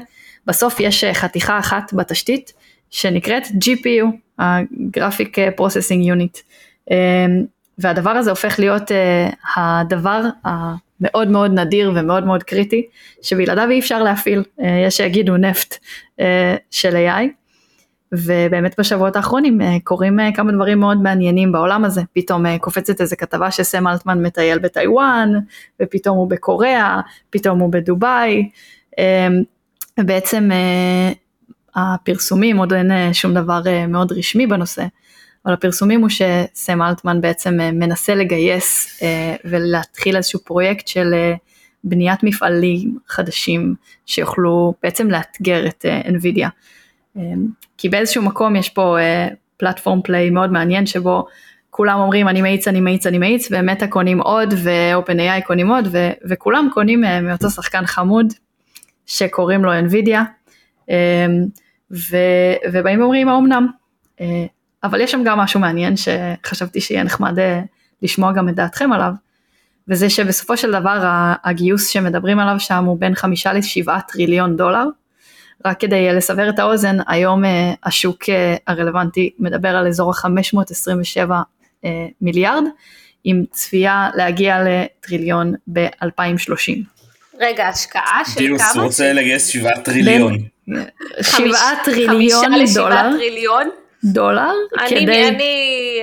[0.47, 2.53] בסוף יש חתיכה אחת בתשתית
[2.91, 4.07] שנקראת GPU,
[4.39, 6.43] ה-Graphic Processing Unit,
[7.79, 8.91] והדבר הזה הופך להיות
[9.57, 12.87] הדבר המאוד מאוד נדיר ומאוד מאוד קריטי,
[13.23, 14.43] שבלעדיו אי אפשר להפעיל,
[14.87, 15.79] יש שיגידו נפט
[16.71, 17.46] של AI.
[18.13, 23.87] ובאמת בשבועות האחרונים קורים כמה דברים מאוד מעניינים בעולם הזה, פתאום קופצת איזה כתבה שסם
[23.87, 25.33] אלטמן מטייל בטיוואן,
[25.83, 28.49] ופתאום הוא בקוריאה, פתאום הוא בדובאי,
[30.01, 30.51] ובעצם
[31.75, 34.85] הפרסומים, עוד אין שום דבר מאוד רשמי בנושא,
[35.47, 39.01] אבל הפרסומים הוא שסם אלטמן בעצם מנסה לגייס
[39.45, 41.15] ולהתחיל איזשהו פרויקט של
[41.85, 43.75] בניית מפעלים חדשים
[44.07, 46.49] שיוכלו בעצם לאתגר את NVIDIA.
[47.79, 48.97] כי באיזשהו מקום יש פה
[49.57, 51.27] פלטפורם פליי מאוד מעניין שבו
[51.71, 55.89] כולם אומרים אני מאיץ, אני מאיץ, אני מאיץ, ומטה קונים עוד, ו-open AI קונים עוד,
[55.93, 58.33] ו- וכולם קונים מאותו שחקן חמוד
[59.07, 60.19] שקוראים לו NVIDIA,
[61.91, 63.67] ו- ובאים ואומרים האומנם,
[64.85, 67.39] אבל יש שם גם משהו מעניין שחשבתי שיהיה נחמד
[68.03, 69.13] לשמוע גם את דעתכם עליו,
[69.89, 70.99] וזה שבסופו של דבר
[71.45, 74.85] הגיוס שמדברים עליו שם הוא בין חמישה לשבעה טריליון דולר,
[75.65, 77.43] רק כדי לסבר את האוזן, היום
[77.85, 78.25] השוק
[78.67, 81.31] הרלוונטי מדבר על אזור ה-527
[82.21, 82.65] מיליארד,
[83.25, 86.73] עם צפייה להגיע לטריליון ב-2030.
[87.41, 88.47] רגע, השקעה של כמה?
[88.47, 90.39] דיוס רוצה לגייס 7 טריליון.
[91.23, 93.03] 7 טריליון דולר.
[93.03, 93.71] חמישה טריליון?
[94.05, 95.29] דולר אני, כדי...
[95.29, 96.01] אני,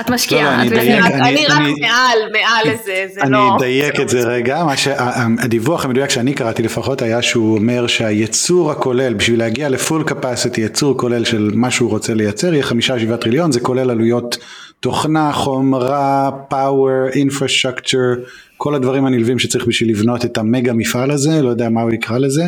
[0.00, 3.56] את משקיעה, לא, את אני אני, אני- רק אני- מעל, מעל לזה, זה אני לא...
[3.56, 9.14] אדייק את זה רגע, מה שהדיווח המדויק שאני קראתי לפחות היה שהוא אומר שהייצור הכולל,
[9.14, 13.52] בשביל להגיע לפול קפסיטי, ייצור כולל של מה שהוא רוצה לייצר, יהיה חמישה שבעה טריליון,
[13.52, 14.36] זה כולל עלויות
[14.80, 21.48] תוכנה, חומרה, power, infrastructure, כל הדברים הנלווים שצריך בשביל לבנות את המגה מפעל הזה, לא
[21.48, 22.44] יודע מה הוא יקרא לזה,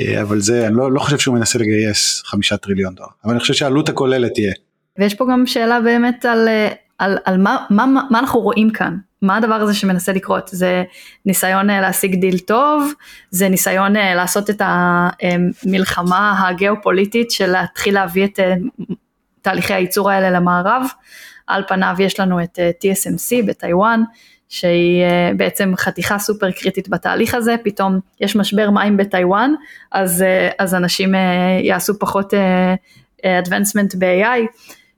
[0.00, 3.40] אה, אבל זה, אני לא, לא חושב שהוא מנסה לגייס חמישה טריליון דולר, אבל אני
[3.40, 4.52] חושב שהעלות הכוללת תהיה.
[4.98, 8.96] ויש פה גם שאלה באמת על, אה, על, על מה, מה, מה, אנחנו רואים כאן,
[9.22, 10.84] מה הדבר הזה שמנסה לקרות, זה
[11.26, 12.92] ניסיון אה, להשיג דיל טוב,
[13.30, 18.40] זה ניסיון אה, לעשות את המלחמה הגיאופוליטית של להתחיל להביא את
[19.42, 20.86] תהליכי הייצור האלה למערב,
[21.46, 24.02] על פניו יש לנו את TSMC בטיוואן,
[24.48, 25.04] שהיא
[25.36, 29.54] בעצם חתיכה סופר קריטית בתהליך הזה, פתאום יש משבר מים בטיוואן,
[29.92, 30.24] אז,
[30.58, 31.14] אז אנשים
[31.62, 32.34] יעשו פחות
[33.22, 34.40] advancement ב-AI,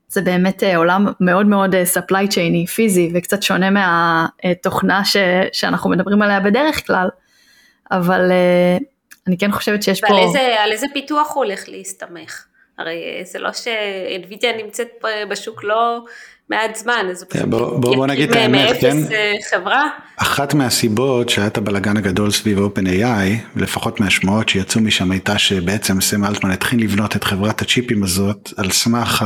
[0.09, 5.17] זה באמת אה, עולם מאוד מאוד אה, supply chain פיזי וקצת שונה מהתוכנה ש,
[5.53, 7.07] שאנחנו מדברים עליה בדרך כלל,
[7.91, 8.77] אבל אה,
[9.27, 12.45] אני כן חושבת שיש ועל פה, איזה, על איזה פיתוח הוא הולך להסתמך?
[12.77, 16.05] הרי אה, זה לא שאינווידיה נמצאת פה בשוק לא
[16.49, 18.97] מעט זמן, אז הוא כן, פשוט בוא- בוא- בוא נגיד את האמת, כן?
[19.11, 19.83] אה, חברה.
[20.17, 26.25] אחת מהסיבות שהיה את הבלגן הגדול סביב OpenAI, ולפחות מהשמועות שיצאו משם הייתה שבעצם סם
[26.25, 29.25] אלטמן התחיל לבנות את חברת הצ'יפים הזאת על סמך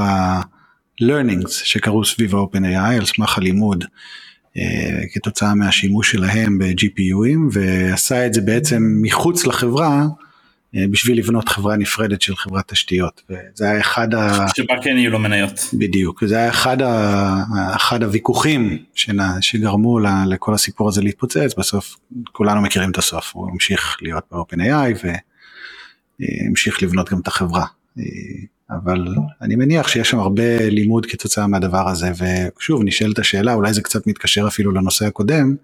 [1.01, 3.85] ה-learnings שקרו סביב ה-OpenAI, על סמך הלימוד
[4.57, 10.05] אה, כתוצאה מהשימוש שלהם ב-GPUים, ועשה את זה בעצם מחוץ לחברה
[10.75, 13.21] אה, בשביל לבנות חברה נפרדת של חברת תשתיות.
[13.29, 14.45] וזה היה אחד ה...
[14.55, 15.59] שבה כן יהיו לו מניות.
[15.73, 17.43] בדיוק, זה היה אחד, ה,
[17.75, 21.95] אחד הוויכוחים שנה, שגרמו ל, לכל הסיפור הזה להתפוצץ, בסוף
[22.31, 25.07] כולנו מכירים את הסוף, הוא המשיך להיות ב-OpenAI
[26.19, 27.65] והמשיך לבנות גם את החברה.
[28.69, 29.07] אבל
[29.41, 32.11] אני מניח שיש שם הרבה לימוד כתוצאה מהדבר הזה,
[32.57, 35.55] ושוב נשאלת השאלה, אולי זה קצת מתקשר אפילו לנושא הקודם,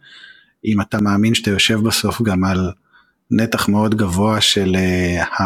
[0.66, 2.72] אם אתה מאמין שאתה יושב בסוף גם על
[3.32, 5.44] נתח מאוד גבוה של uh,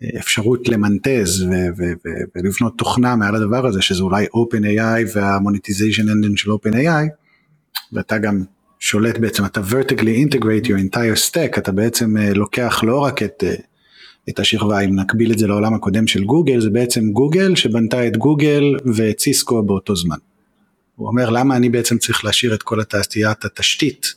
[0.00, 1.44] האפשרות למנטז
[2.34, 7.08] ולבנות תוכנה מעל הדבר הזה, שזה אולי OpenAI וה-Monetization Engine של OpenAI,
[7.92, 8.44] ואתה גם
[8.78, 13.44] שולט בעצם, אתה vertically integrate your entire stack, אתה בעצם uh, לוקח לא רק את,
[13.46, 13.62] uh,
[14.28, 18.16] את השכבה, אם נקביל את זה לעולם הקודם של גוגל, זה בעצם גוגל שבנתה את
[18.16, 18.62] גוגל
[18.94, 20.16] ואת סיסקו באותו זמן.
[20.96, 24.14] הוא אומר למה אני בעצם צריך להשאיר את כל התעשיית התשתית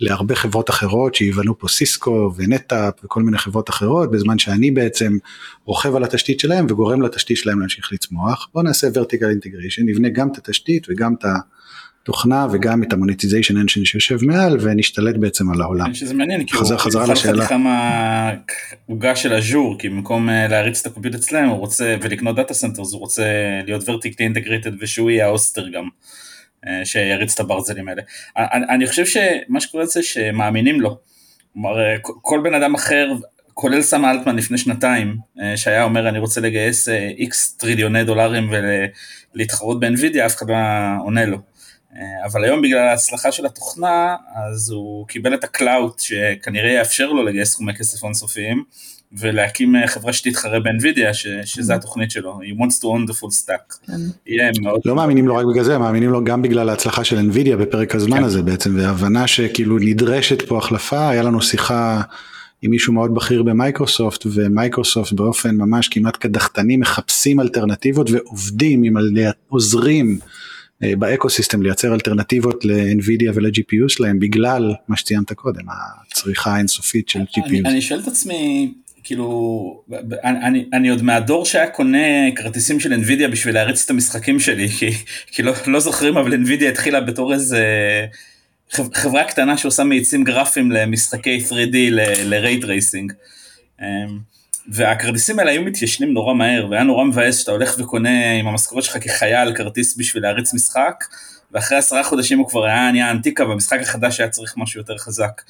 [0.00, 5.18] להרבה חברות אחרות שיבנו פה סיסקו ונטאפ וכל מיני חברות אחרות בזמן שאני בעצם
[5.64, 8.48] רוכב על התשתית שלהם וגורם לתשתית שלהם להמשיך לצמוח.
[8.54, 11.24] בוא נעשה vertical integration, נבנה גם את התשתית וגם את
[12.02, 15.94] התוכנה וגם את ה monetization engine שיושב מעל ונשתלט בעצם על העולם.
[15.94, 17.46] שזה מעניין, כי חזר חזרה לשאלה.
[17.46, 18.30] כמה
[18.86, 22.54] עוגה של אג'ור, כי במקום אה, להריץ את ה compute אצלם הוא רוצה, ולקנות data
[22.54, 23.24] centers הוא רוצה
[23.64, 25.88] להיות vertically integrated ושהוא יהיה ה hoster גם.
[26.66, 28.02] אה, שיריץ את הברזלים האלה.
[28.36, 30.98] אני, אני חושב שמה שקורה זה שמאמינים לו.
[31.52, 33.12] כלומר, אה, כל בן אדם אחר,
[33.54, 38.52] כולל סם אלטמן לפני שנתיים, אה, שהיה אומר אני רוצה לגייס איקס טריליוני דולרים
[39.34, 40.56] ולהתחרות באנווידיה, אף אחד לא
[41.04, 41.38] עונה לו.
[42.24, 47.22] אבל היום בגלל ההצלחה של התוכנה, אז הוא קיבל את ה clout שכנראה יאפשר לו
[47.22, 48.64] לגייס סכומי כסף אינסופיים,
[49.12, 51.76] ולהקים אה, חברה שתתחרה באנווידיה, ש, שזה mm-hmm.
[51.76, 53.92] התוכנית שלו, he wants to own the full stack.
[54.26, 54.80] יהיה מאוד...
[54.84, 58.16] לא מאמינים לו רק בגלל זה, מאמינים לו גם בגלל ההצלחה של אנווידיה בפרק הזמן
[58.16, 58.24] כן.
[58.24, 62.02] הזה בעצם, וההבנה שכאילו נדרשת פה החלפה, היה לנו שיחה
[62.62, 68.94] עם מישהו מאוד בכיר במייקרוסופט, ומייקרוסופט באופן ממש כמעט קדחתני מחפשים אלטרנטיבות ועובדים עם
[69.48, 70.18] עוזרים.
[70.82, 77.20] אה, ב ecosystem לייצר אלטרנטיבות ל-NVIDIA ול-GPU שלהם בגלל מה שציינת קודם, הצריכה האינסופית של
[77.20, 77.48] GPU.
[77.48, 78.72] אני, אני שואל את עצמי,
[79.04, 79.82] כאילו,
[80.24, 84.90] אני, אני עוד מהדור שהיה קונה כרטיסים של NVIDIA בשביל להריץ את המשחקים שלי, כי,
[85.26, 87.64] כי לא, לא זוכרים, אבל NVIDIA התחילה בתור איזה
[88.72, 93.12] חברה קטנה שעושה מאיצים גרפיים למשחקי 3D ל-rate racing.
[94.68, 98.96] והכרטיסים האלה היו מתיישנים נורא מהר, והיה נורא מבאס שאתה הולך וקונה עם המשכורת שלך
[99.04, 101.04] כחייל כרטיס בשביל להריץ משחק,
[101.52, 105.42] ואחרי עשרה חודשים הוא כבר היה נהיה אנטיקה, והמשחק החדש היה צריך משהו יותר חזק.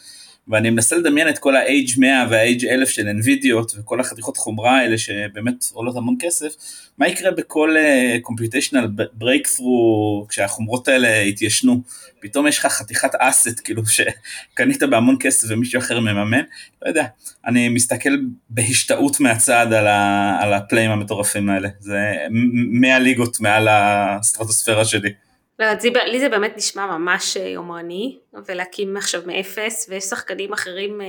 [0.48, 4.98] ואני מנסה לדמיין את כל ה-Age 100 וה-Age 1000 של NVIDIA וכל החתיכות חומרה האלה
[4.98, 6.55] שבאמת עולות המון כסף,
[6.98, 11.81] מה יקרה בכל uh, computational breakthrough כשהחומרות האלה יתיישנו,
[12.20, 16.42] פתאום יש לך חתיכת אסט כאילו שקנית בהמון כסף ומישהו אחר מממן,
[16.83, 17.05] לא יודע,
[17.46, 18.11] אני מסתכל
[18.50, 25.11] בהשתאות מהצד על, ה- על הפלאים המטורפים האלה, זה 100 ליגות מעל הסטרטוספירה שלי.
[25.58, 25.66] לא,
[26.04, 31.06] לי זה באמת נשמע ממש אה, יומרני, ולהקים עכשיו מאפס, ויש שחקנים אחרים, אה,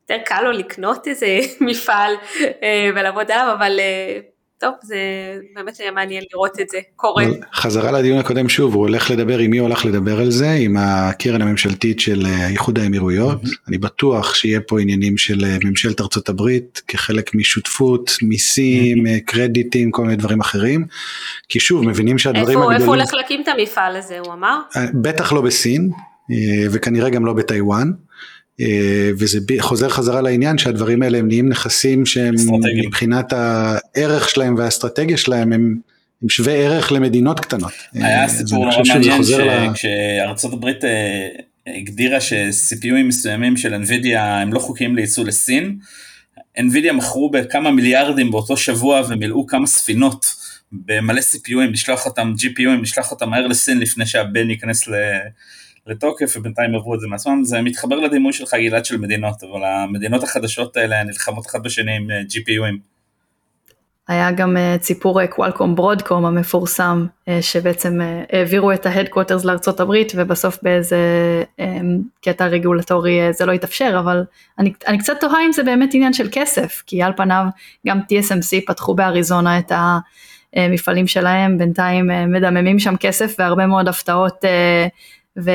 [0.00, 1.26] יותר קל לו לקנות איזה
[1.60, 2.14] מפעל
[2.62, 3.80] אה, ולעבוד עליו, אבל
[4.60, 4.96] טוב, זה
[5.54, 7.24] באמת היה מעניין לראות את זה קורה.
[7.54, 10.50] חזרה לדיון הקודם שוב, הוא הולך לדבר, עם מי הוא הולך לדבר על זה?
[10.50, 13.44] עם הקרן הממשלתית של איחוד האמירויות.
[13.44, 13.68] Mm-hmm.
[13.68, 19.20] אני בטוח שיהיה פה עניינים של ממשלת ארצות הברית, כחלק משותפות, מיסים, mm-hmm.
[19.26, 20.86] קרדיטים, כל מיני דברים אחרים.
[21.48, 22.80] כי שוב, מבינים שהדברים איפה, הגדולים...
[22.80, 24.60] איפה הוא הולך להקים את המפעל הזה, הוא אמר?
[24.94, 25.90] בטח לא בסין,
[26.70, 27.90] וכנראה גם לא בטיוואן.
[28.60, 32.34] אה, וזה חוזר חזרה לעניין שהדברים האלה הם נהיים נכסים שהם
[32.86, 35.76] מבחינת הערך שלהם והאסטרטגיה שלהם הם,
[36.22, 37.72] הם שווי ערך למדינות קטנות.
[37.94, 41.28] היה אה, סיפור נורא מעניין שכשארצות הברית אה,
[41.66, 45.78] הגדירה ש-CPUים מסוימים של NVIDIA הם לא חוקיים לייצוא לסין,
[46.58, 50.26] NVIDIA מכרו בכמה מיליארדים באותו שבוע ומילאו כמה ספינות
[50.72, 54.94] במלא CPUים, לשלוח אותם GPUים, לשלוח אותם מהר לסין לפני שהבן ייכנס ל...
[55.90, 60.22] לתוקף ובינתיים עברו את זה מעצמם, זה מתחבר לדימוי שלך גלעד של מדינות, אבל המדינות
[60.22, 62.90] החדשות האלה נלחמות אחת בשני עם אה, GPUים.
[64.08, 70.12] היה גם סיפור קוואלקום ברודקום המפורסם, אה, שבעצם אה, העבירו את ה headquarters לארצות הברית
[70.16, 70.98] ובסוף באיזה
[72.22, 74.24] קטע רגולטורי זה לא התאפשר, אבל
[74.58, 77.44] אני, אני קצת תוהה אם זה באמת עניין של כסף, כי על פניו
[77.86, 79.72] גם TSMC פתחו באריזונה את
[80.56, 84.44] המפעלים שלהם, בינתיים מדממים שם כסף והרבה מאוד הפתעות
[85.44, 85.50] ו,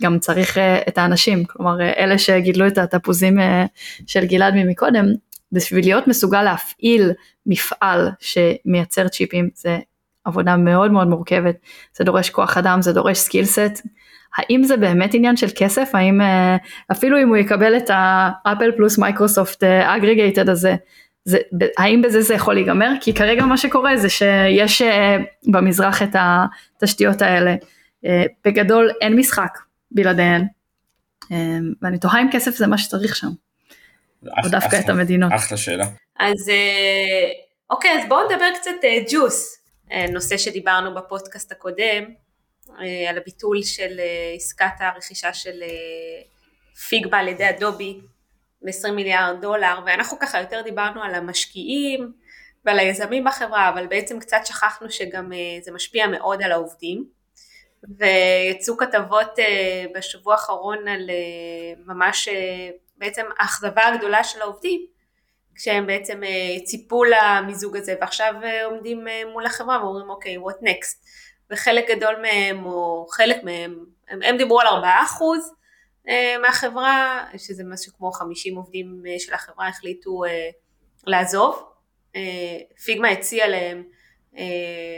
[0.00, 3.64] וגם צריך אה, את האנשים, כלומר אה, אלה שגידלו את התפוזים אה,
[4.06, 5.04] של גלעד ממקודם,
[5.52, 7.10] בשביל להיות מסוגל להפעיל
[7.46, 9.78] מפעל שמייצר צ'יפים זה
[10.24, 11.56] עבודה מאוד מאוד מורכבת,
[11.96, 13.86] זה דורש כוח אדם, זה דורש skill set,
[14.36, 16.20] האם זה באמת עניין של כסף, האם
[16.92, 20.74] אפילו אם הוא יקבל את האפל פלוס מייקרוסופט aggregated הזה,
[21.24, 21.38] זה,
[21.78, 22.90] האם בזה זה יכול להיגמר?
[23.00, 24.82] כי כרגע מה שקורה זה שיש
[25.46, 27.54] במזרח את התשתיות האלה
[28.44, 29.58] בגדול אין משחק
[29.90, 30.42] בלעדיהן,
[31.32, 31.36] אה,
[31.82, 33.30] ואני תוהה אם כסף זה מה שצריך שם,
[34.44, 35.32] או דווקא את המדינות.
[35.34, 35.84] אחלה שאלה.
[36.18, 37.30] אז אה,
[37.70, 38.70] אוקיי, אז בואו נדבר קצת
[39.10, 39.56] ג'וס,
[40.12, 42.04] נושא שדיברנו בפודקאסט הקודם,
[43.08, 44.00] על הביטול של
[44.36, 45.62] עסקת הרכישה של
[46.88, 48.00] פיגבה על ידי אדובי
[48.62, 52.12] ב-20 מיליארד דולר, ואנחנו ככה יותר דיברנו על המשקיעים
[52.64, 55.32] ועל היזמים בחברה, אבל בעצם קצת שכחנו שגם
[55.62, 57.19] זה משפיע מאוד על העובדים.
[57.88, 64.86] ויצאו כתבות אה, בשבוע האחרון על אה, ממש אה, בעצם האכזבה הגדולה של העובדים,
[65.54, 66.20] כשהם בעצם
[66.64, 70.96] ציפו למיזוג הזה ועכשיו עומדים מול החברה ואומרים אוקיי, what next?
[71.50, 74.68] וחלק גדול מהם, או חלק מהם, הם, הם דיברו על 4%
[76.08, 80.22] אה, מהחברה, שזה משהו כמו 50 עובדים של החברה החליטו
[81.06, 81.64] לעזוב.
[82.84, 83.84] פיגמה הציע להם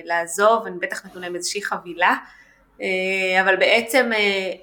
[0.05, 2.17] לעזוב, הם בטח נתנו להם איזושהי חבילה,
[3.41, 4.11] אבל בעצם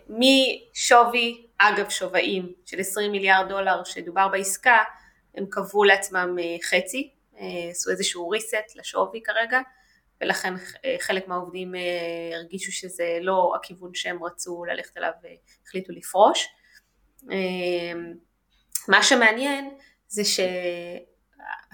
[0.09, 4.77] משווי, אגב שווים של 20 מיליארד דולר שדובר בעסקה,
[5.35, 7.09] הם קבעו לעצמם חצי,
[7.71, 9.59] עשו איזשהו reset לשווי כרגע,
[10.21, 10.53] ולכן
[10.85, 11.81] אה, חלק מהעובדים אה,
[12.33, 16.47] הרגישו שזה לא הכיוון שהם רצו ללכת אליו והחליטו לפרוש.
[17.31, 17.93] אה,
[18.87, 19.69] מה שמעניין
[20.07, 20.21] זה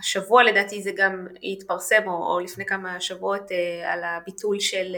[0.01, 3.51] שהשבוע לדעתי זה גם התפרסם, או, או לפני כמה שבועות,
[3.85, 4.95] על הביטול של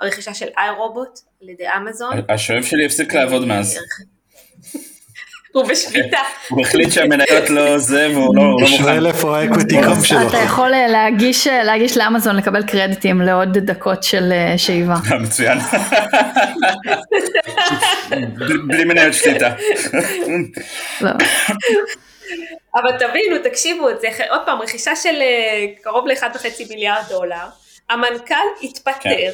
[0.00, 2.12] הרכישה של איי רובוט על ידי אמזון.
[2.28, 3.78] השואב שלי הפסיק לעבוד מאז.
[5.52, 6.18] הוא בשביתה.
[6.48, 8.64] הוא החליט שהמניות לא זה והוא לא, לא מוכן.
[8.64, 10.28] הוא שואל איפה האקוויטי קום שלו.
[10.28, 14.94] אתה יכול אה, להגיש, אה, להגיש לאמזון לקבל קרדיטים לעוד דקות של אה, שאיבה.
[15.20, 15.58] מצוין.
[18.66, 19.54] בלי מניות שליטה.
[21.00, 21.10] לא.
[22.74, 25.22] אבל תבינו, תקשיבו, זה עוד פעם רכישה של
[25.82, 27.46] קרוב ל-1.5 מיליארד דולר.
[27.90, 29.30] המנכ"ל התפטר.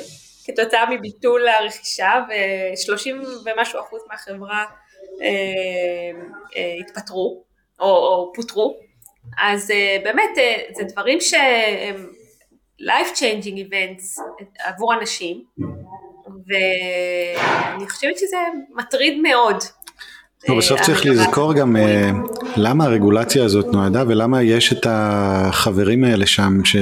[0.47, 4.65] כתוצאה מביטול הרכישה ו-30 ומשהו אחוז מהחברה
[5.23, 6.21] אה,
[6.57, 7.45] אה, התפטרו
[7.81, 8.77] או, או פוטרו,
[9.39, 10.31] אז אה, באמת
[10.77, 12.07] זה דברים שהם
[12.83, 14.23] life changing events
[14.65, 15.43] עבור אנשים,
[16.27, 18.37] ואני חושבת שזה
[18.75, 19.57] מטריד מאוד.
[20.59, 21.77] בסוף צריך לזכור גם
[22.57, 26.77] למה הרגולציה הזאת נועדה ולמה יש את החברים האלה שם ש...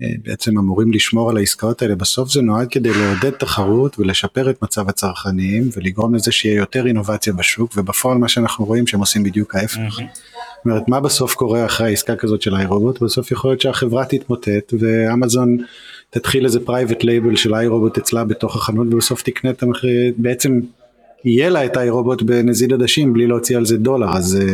[0.00, 4.88] בעצם אמורים לשמור על העסקאות האלה, בסוף זה נועד כדי לעודד תחרות ולשפר את מצב
[4.88, 9.78] הצרכנים ולגרום לזה שיהיה יותר אינובציה בשוק ובפועל מה שאנחנו רואים שהם עושים בדיוק ההפך.
[9.90, 13.02] זאת אומרת מה בסוף קורה אחרי העסקה כזאת של איי-רובוט?
[13.02, 15.56] בסוף יכול להיות שהחברה תתמוטט ואמזון
[16.10, 20.60] תתחיל איזה private label של iRobot אצלה בתוך החנות ובסוף תקנה את המחיר, בעצם
[21.24, 24.52] יהיה לה את iRobot בנזיד עדשים בלי להוציא על זה דולר אז uh,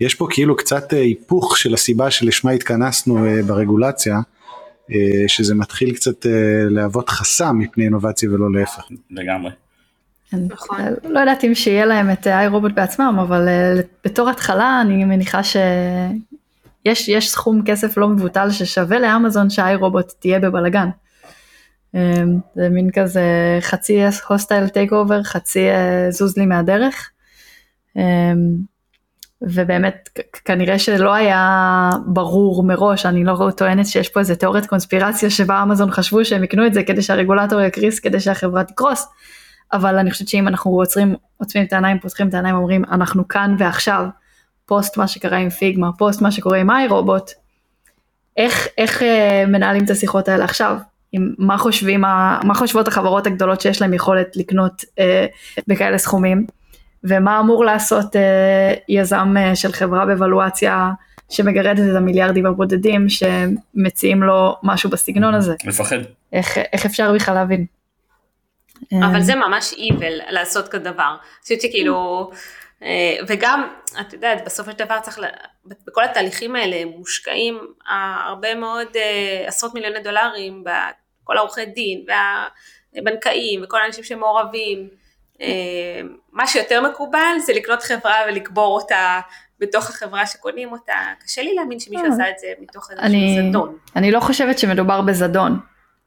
[0.00, 4.20] יש פה כאילו קצת uh, היפוך של הסיבה שלשמה התכנסנו uh, ברגולציה.
[4.90, 6.30] אה, שזה מתחיל קצת אה,
[6.70, 8.82] להוות חסם מפני אינובציה ולא להפך.
[9.10, 9.50] לגמרי.
[10.32, 10.78] נכון.
[11.04, 17.30] לא יודעת אם שיהיה להם את iRobot בעצמם, אבל אה, בתור התחלה אני מניחה שיש
[17.30, 20.88] סכום כסף לא מבוטל ששווה לאמזון ש iRobot תהיה בבלגן.
[22.54, 25.66] זה מין כזה חצי hostile takeover, חצי
[26.10, 27.10] זוז לי מהדרך.
[29.42, 30.08] ובאמת
[30.44, 35.90] כנראה שלא היה ברור מראש, אני לא טוענת שיש פה איזה תיאוריית קונספירציה שבה אמזון
[35.90, 39.08] חשבו שהם יקנו את זה כדי שהרגולטור יקריס כדי שהחברה תקרוס,
[39.72, 43.56] אבל אני חושבת שאם אנחנו עוצרים, עוצמים את העיניים, פותחים את העיניים, אומרים אנחנו כאן
[43.58, 44.06] ועכשיו,
[44.66, 47.30] פוסט מה שקרה עם פיגמה, פוסט מה שקורה עם iRobot,
[48.36, 50.76] איך, איך אה, מנהלים את השיחות האלה עכשיו?
[51.12, 55.26] עם מה חושבים, מה חושבות החברות הגדולות שיש להם יכולת לקנות אה,
[55.68, 56.46] בכאלה סכומים?
[57.04, 60.90] ומה אמור לעשות אה, יזם אה, של חברה בוולואציה
[61.30, 65.54] שמגרדת את המיליארדים הבודדים שמציעים לו משהו בסגנון הזה.
[65.64, 65.98] מפחד.
[66.32, 67.66] איך, איך אפשר בכלל להבין?
[68.92, 71.10] אבל זה ממש איבל לעשות כזה דבר.
[71.10, 72.30] אני חושבת שכאילו,
[72.82, 73.68] אה, וגם,
[74.00, 75.18] את יודעת, בסופו של דבר צריך,
[75.86, 77.58] בכל התהליכים האלה מושקעים
[78.26, 78.88] הרבה מאוד
[79.46, 82.04] עשרות מיליוני דולרים בכל העורכי דין
[82.96, 85.03] והבנקאים וכל האנשים שמעורבים.
[85.40, 86.00] אה,
[86.32, 89.20] מה שיותר מקובל זה לקנות חברה ולקבור אותה
[89.60, 90.92] בתוך החברה שקונים אותה,
[91.24, 92.12] קשה לי להאמין שמישהו אה.
[92.12, 93.76] עשה את זה מתוך איזשהו זדון.
[93.96, 95.58] אני לא חושבת שמדובר בזדון,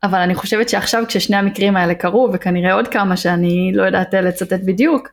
[0.04, 4.60] אבל אני חושבת שעכשיו כששני המקרים האלה קרו, וכנראה עוד כמה שאני לא יודעת לצטט
[4.66, 5.10] בדיוק,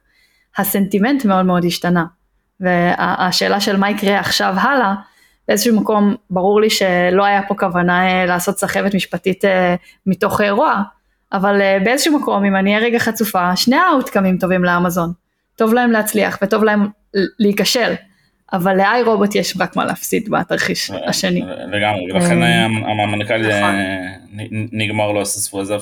[0.59, 2.05] הסנטימנט מאוד מאוד השתנה.
[2.61, 4.95] והשאלה של מה יקרה עכשיו הלאה,
[5.49, 9.45] באיזשהו מקום ברור לי שלא היה פה כוונה אה, לעשות סחבת משפטית
[10.07, 10.83] מתוך אירוע,
[11.33, 15.13] אבל uh, באיזשהו מקום, אם אני אהיה רגע חצופה, שני האוטקאמים טובים לאמזון.
[15.57, 16.87] טוב להם להצליח וטוב להם
[17.39, 17.95] להיכשל.
[18.53, 21.43] אבל לאיי רובוט יש רק מה להפסיד בתרחיש אה, השני.
[21.73, 23.75] לגמרי, ולכן המנכ"ל נכון.
[24.73, 25.77] נגמר לו הסספור הזה.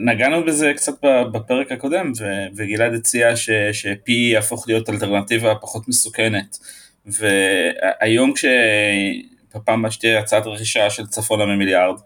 [0.00, 0.92] נגענו בזה קצת
[1.32, 2.12] בפרק הקודם,
[2.56, 6.58] וגלעד הציע ש-P יהפוך להיות אלטרנטיבה פחות מסוכנת.
[7.06, 12.00] והיום כשבפעם הבאה שתהיה הצעת רכישה של צפונה ממיליארד,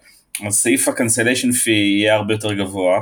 [0.46, 3.00] אז סעיף ה-cancellation fee יהיה הרבה יותר גבוה,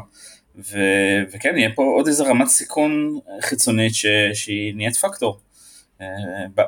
[0.58, 5.38] ו- וכן, יהיה פה עוד איזה רמת סיכון חיצונית ש- שהיא נהיית פקטור
[5.98, 6.02] uh,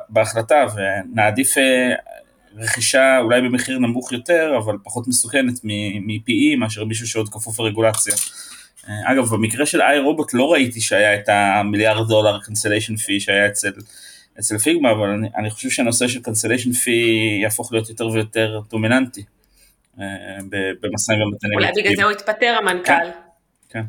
[0.09, 1.61] בהחלטה, ונעדיף uh,
[2.55, 8.13] רכישה אולי במחיר נמוך יותר, אבל פחות מסוכנת מ-PE מאשר מישהו שעוד כפוף לרגולציה.
[8.13, 13.47] Uh, אגב, במקרה של איי רובוט לא ראיתי שהיה את המיליארד דולר cancellation fee שהיה
[13.47, 13.71] אצל,
[14.39, 19.23] אצל פיגמה, אבל אני, אני חושב שהנושא של cancellation fee יהפוך להיות יותר ויותר דומיננטי.
[20.81, 21.53] במשאים ומתנים.
[21.53, 22.93] אולי בגלל זה הוא התפטר המנכ"ל.
[22.93, 23.11] כן,
[23.69, 23.83] כן.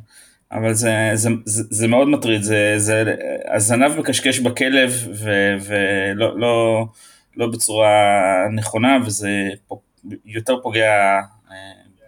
[0.53, 3.15] אבל זה, זה, זה, זה מאוד מטריד, זה, זה,
[3.55, 4.91] הזנב מקשקש בכלב
[5.61, 6.87] ולא לא,
[7.37, 7.91] לא בצורה
[8.55, 9.49] נכונה וזה
[10.25, 11.57] יותר פוגע אה,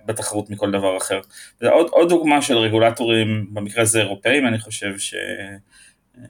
[0.07, 1.20] בתחרות מכל דבר אחר.
[1.62, 5.14] עוד, עוד דוגמה של רגולטורים, במקרה הזה אירופאים, אני חושב ש...
[5.14, 6.24] אה,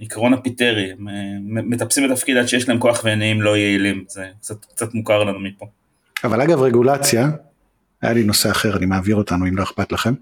[0.00, 0.92] עקרון הפיטרי,
[1.42, 5.66] מטפסים בתפקיד עד שיש להם כוח ונהיים לא יעילים, זה קצת, קצת מוכר לנו מפה.
[6.24, 7.30] אבל אגב רגולציה,
[8.02, 10.14] היה לי נושא אחר, אני מעביר אותנו אם לא אכפת לכם.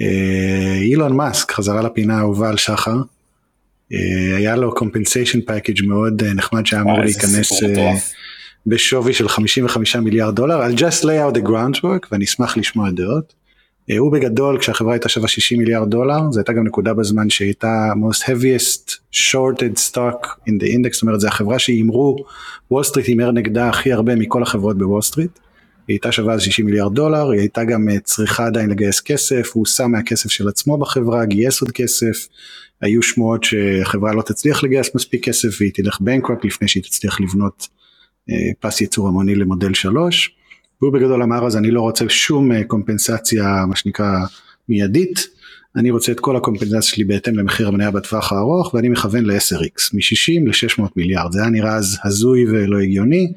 [0.00, 2.96] אה, אילון מאסק, חזרה לפינה האהובה על שחר,
[3.92, 7.52] אה, היה לו compensation package מאוד אה, נחמד שהיה אמור להיכנס
[8.66, 13.34] בשווי של 55 מיליארד דולר, I'll just lay out the groundwork ואני אשמח לשמוע דעות.
[13.98, 18.22] הוא בגדול כשהחברה הייתה שווה 60 מיליארד דולר, זו הייתה גם נקודה בזמן שהייתה most
[18.22, 22.16] heaviest shorted stock in the index, זאת אומרת זו החברה שהימרו,
[22.70, 25.30] וול סטריט הימר נגדה הכי הרבה מכל החברות בוול סטריט.
[25.88, 29.66] היא הייתה שווה 60 מיליארד דולר, היא הייתה גם אה, צריכה עדיין לגייס כסף, הוא
[29.66, 32.28] שם מהכסף של עצמו בחברה, גייס עוד כסף,
[32.80, 37.68] היו שמועות שהחברה לא תצליח לגייס מספיק כסף והיא תלך bankrupt לפני שהיא תצליח לבנות
[38.30, 40.36] אה, פס ייצור המוני למודל 3.
[40.84, 44.10] והוא בגדול אמר אז אני לא רוצה שום אה, קומפנסציה מה שנקרא
[44.68, 45.26] מיידית,
[45.76, 50.48] אני רוצה את כל הקומפנסציה שלי בהתאם למחיר המניה בטווח הארוך ואני מכוון ל-10x, מ-60
[50.48, 53.32] ל-600 מיליארד, זה היה נראה אז הזוי ולא הגיוני,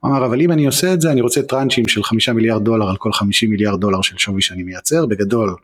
[0.00, 2.88] הוא אמר אבל אם אני עושה את זה אני רוצה טראנצ'ים של חמישה מיליארד דולר
[2.88, 5.06] על כל חמישים מיליארד דולר של שווי שאני מייצר.
[5.06, 5.54] בגדול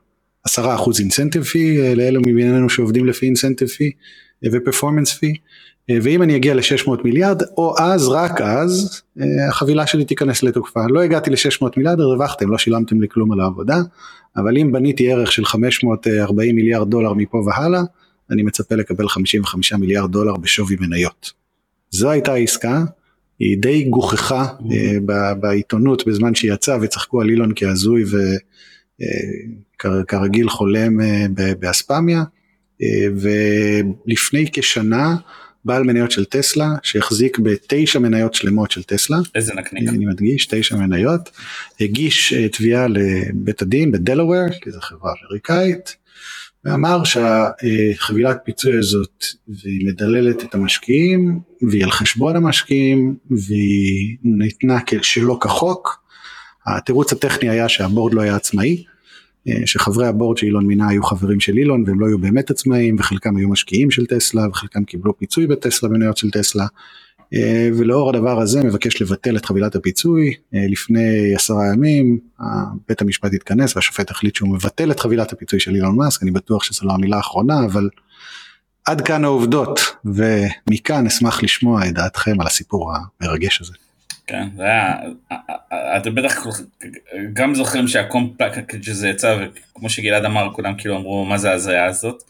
[0.45, 3.91] עשרה אחוז אינסנטיב פי לאלו מבינינו שעובדים לפי אינסנטיב פי
[4.53, 5.35] ופרפורמנס פי
[6.03, 9.03] ואם אני אגיע ל-600 מיליארד או אז רק אז
[9.49, 13.77] החבילה שלי תיכנס לתוקפה לא הגעתי ל-600 מיליארד הרווחתם לא שילמתם לי כלום על העבודה
[14.37, 17.83] אבל אם בניתי ערך של 540 מיליארד דולר מפה והלאה
[18.31, 21.33] אני מצפה לקבל 55 מיליארד דולר בשווי מניות.
[21.91, 22.85] זו הייתה העסקה
[23.39, 28.05] היא די גוחכה אה, בעיתונות בזמן שהיא יצאה וצחקו על אילון כהזוי
[29.79, 31.27] וכרגיל אה, חולם אה,
[31.59, 32.23] באספמיה
[33.17, 35.17] ולפני כשנה
[35.67, 39.19] בעל מניות של טסלה שהחזיק בתשע מניות שלמות של טסלה.
[39.35, 39.89] איזה נקניק.
[39.89, 41.31] אני מדגיש תשע מניות.
[41.81, 45.97] הגיש תביעה לבית הדין בדלוור כי זו חברה אמריקאית
[46.65, 51.41] ואמר שהחבילת פיצוי הזאת והיא מדללת את המשקיעים
[51.71, 56.07] והיא על חשבון המשקיעים והיא ניתנה שלא כחוק.
[56.67, 58.85] התירוץ הטכני היה שהבורד לא היה עצמאי,
[59.65, 63.49] שחברי הבורד שאילון מינה היו חברים של אילון והם לא היו באמת עצמאים וחלקם היו
[63.49, 66.67] משקיעים של טסלה וחלקם קיבלו פיצוי בטסלה במניות של טסלה
[67.35, 70.35] אה, ולאור הדבר הזה מבקש לבטל את חבילת הפיצוי.
[70.55, 72.19] אה, לפני עשרה ימים
[72.89, 76.63] בית המשפט התכנס והשופט החליט שהוא מבטל את חבילת הפיצוי של אילון מאסק, אני בטוח
[76.63, 77.89] שזו לא המילה האחרונה, אבל
[78.85, 83.73] עד כאן העובדות, ומכאן אשמח לשמוע את דעתכם על הסיפור המרגש הזה.
[84.27, 84.97] כן, זה היה,
[85.97, 86.47] אתם בטח
[87.33, 89.37] גם זוכרים שהקומפקט הזה יצא,
[89.73, 92.23] וכמו שגלעד אמר, כולם כאילו אמרו מה זה ההזיה הזאת.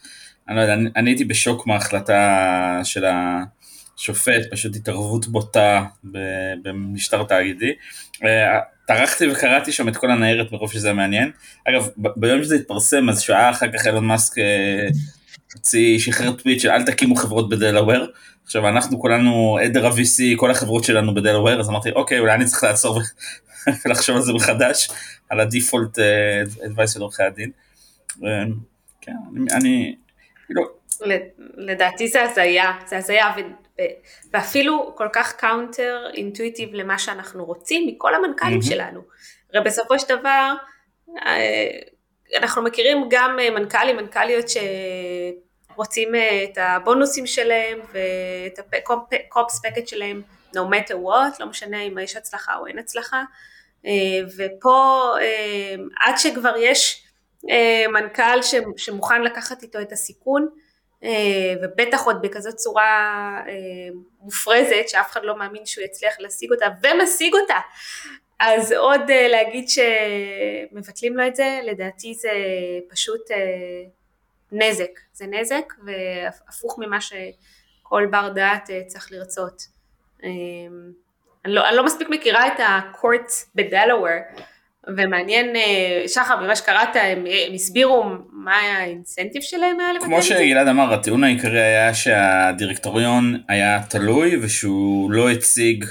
[0.49, 3.43] אני לא יודע, אני, אני הייתי בשוק מההחלטה של ה...
[3.97, 5.85] שופט, פשוט התערבות בוטה
[6.63, 7.73] במשטר תאגידי.
[8.25, 11.31] אה, טרחתי וקראתי שם את כל הניירת מרוב שזה מעניין.
[11.69, 14.89] אגב, ביום שזה התפרסם, אז שעה אחר כך אילון מאסק אה,
[15.55, 18.07] הוציא, שחרר טוויט של אל תקימו חברות בדלאוור.
[18.47, 22.65] עכשיו אנחנו כולנו עדר ה-VC, כל החברות שלנו בדלאוור, אז אמרתי אוקיי, אולי אני צריך
[22.65, 23.01] לעצור
[23.85, 24.89] ולחשוב על זה מחדש,
[25.31, 25.99] על ה default
[26.67, 27.51] advice של עורכי הדין.
[29.01, 29.13] כן,
[29.53, 29.97] אני,
[30.47, 30.63] כאילו...
[31.57, 33.33] לדעתי זה הזיה, זה הזיה,
[34.33, 38.63] ואפילו כל כך counter intuitive למה שאנחנו רוצים מכל המנכ"לים.
[38.63, 39.01] שלנו.
[39.55, 40.55] הרי בסופו של דבר
[41.27, 41.69] אה,
[42.39, 44.49] אנחנו מכירים גם אה, מנכ"לים, מנכ"ליות
[45.77, 48.59] שרוצים אה, את הבונוסים שלהם ואת
[49.29, 50.23] הקופס פקט שלהם
[50.57, 53.23] no matter what, לא משנה אם יש הצלחה או אין הצלחה.
[54.37, 55.11] ופה
[56.01, 57.07] עד שכבר יש
[57.93, 58.43] מנכ"ל
[58.77, 60.49] שמוכן לקחת איתו את הסיכון,
[61.05, 63.55] אה, ובטח עוד בכזאת צורה אה,
[64.21, 67.59] מופרזת שאף אחד לא מאמין שהוא יצליח להשיג אותה ומשיג אותה
[68.41, 72.31] אז עוד אה, להגיד שמבטלים לו את זה לדעתי זה
[72.91, 73.21] פשוט
[74.53, 75.01] נזק.
[75.13, 79.63] זה נזק והפוך ממה שכל בר דעת צריך לרצות.
[81.45, 84.09] אני לא, אני לא מספיק מכירה את הקורט בדלוור
[84.97, 90.23] ומעניין, אה, שחר, במה שקראת, הם, הם הסבירו מה היה האינסנטיב שלהם היה לבטל כמו
[90.23, 95.85] שגלעד אמר, הטיעון העיקרי היה שהדירקטוריון היה תלוי ושהוא לא הציג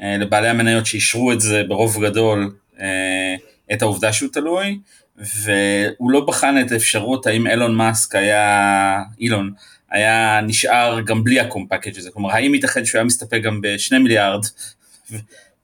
[0.00, 3.34] אה, לבעלי המניות שאישרו את זה ברוב גדול אה,
[3.72, 4.78] את העובדה שהוא תלוי,
[5.22, 9.52] והוא לא בחן את האפשרות האם אילון מאסק היה, אילון,
[9.90, 14.40] היה נשאר גם בלי הקומפקט הזה, כלומר האם ייתכן שהוא היה מסתפק גם בשני מיליארד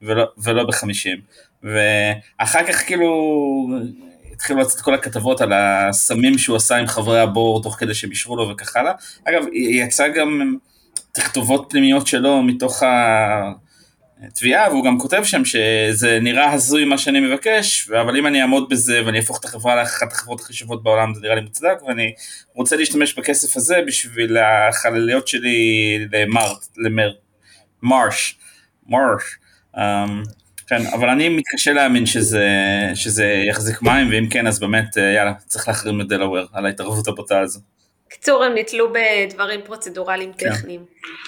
[0.03, 1.19] ולא, ולא בחמישים.
[1.63, 3.11] ואחר כך כאילו
[4.33, 8.37] התחילו לצאת כל הכתבות על הסמים שהוא עשה עם חברי הבור תוך כדי שהם אישרו
[8.37, 8.93] לו וכך הלאה.
[9.25, 10.57] אגב, יצא גם
[11.13, 12.83] תכתובות פנימיות שלו מתוך
[14.23, 18.69] התביעה, והוא גם כותב שם שזה נראה הזוי מה שאני מבקש, אבל אם אני אעמוד
[18.69, 22.13] בזה ואני אהפוך את החברה לאחת החברות הכי שוות בעולם זה נראה לי מוצדק, ואני
[22.55, 27.11] רוצה להשתמש בכסף הזה בשביל החלליות שלי למרט, למר,
[27.83, 28.39] מרש,
[28.87, 29.39] מרש.
[29.77, 29.81] Um,
[30.67, 32.47] כן, אבל אני מתקשה להאמין שזה,
[32.95, 37.09] שזה יחזיק מים, ואם כן אז באמת, אה, יאללה, צריך להחרים את דלוור על ההתערבות
[37.09, 37.61] הבוטה הזו.
[38.11, 40.51] קיצור, הם נתלו בדברים פרוצדורליים כן.
[40.51, 40.81] טכניים,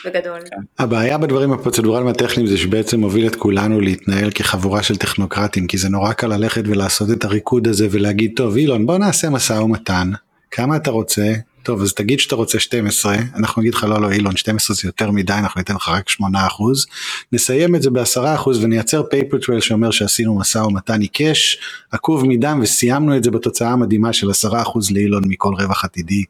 [0.05, 0.41] בגדול.
[0.41, 0.57] כן.
[0.79, 5.89] הבעיה בדברים הפרוצדורליים הטכניים זה שבעצם מוביל את כולנו להתנהל כחבורה של טכנוקרטים, כי זה
[5.89, 10.11] נורא קל ללכת ולעשות את הריקוד הזה ולהגיד, טוב, אילון, בוא נעשה משא ומתן,
[10.51, 14.37] כמה אתה רוצה, טוב אז תגיד שאתה רוצה 12 אנחנו נגיד לך לא לא אילון
[14.37, 16.87] 12 זה יותר מדי אנחנו ניתן לך רק 8 אחוז
[17.33, 21.59] נסיים את זה ב-10 אחוז ונייצר paper trail שאומר שעשינו משא ומתן עיקש
[21.91, 26.25] עקוב מדם וסיימנו את זה בתוצאה המדהימה של 10 אחוז לאילון מכל רווח עתידי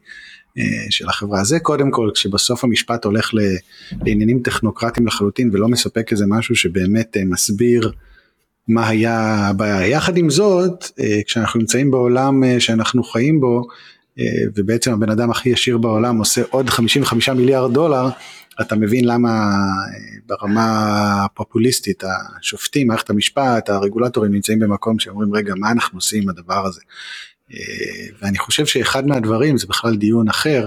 [0.89, 3.31] של החברה זה קודם כל כשבסוף המשפט הולך
[4.05, 7.91] לעניינים טכנוקרטיים לחלוטין ולא מספק איזה משהו שבאמת אה, מסביר
[8.67, 13.67] מה היה הבעיה יחד עם זאת אה, כשאנחנו נמצאים בעולם שאנחנו חיים בו
[14.19, 14.25] אה,
[14.55, 18.09] ובעצם הבן אדם הכי ישיר בעולם עושה עוד 55 מיליארד דולר,
[18.61, 22.03] אתה מבין למה אה, ברמה הפופוליסטית
[22.39, 26.81] השופטים, מערכת המשפט, הרגולטורים נמצאים במקום שאומרים רגע מה אנחנו עושים עם הדבר הזה.
[27.53, 30.65] אה, ואני חושב שאחד מהדברים זה בכלל דיון אחר,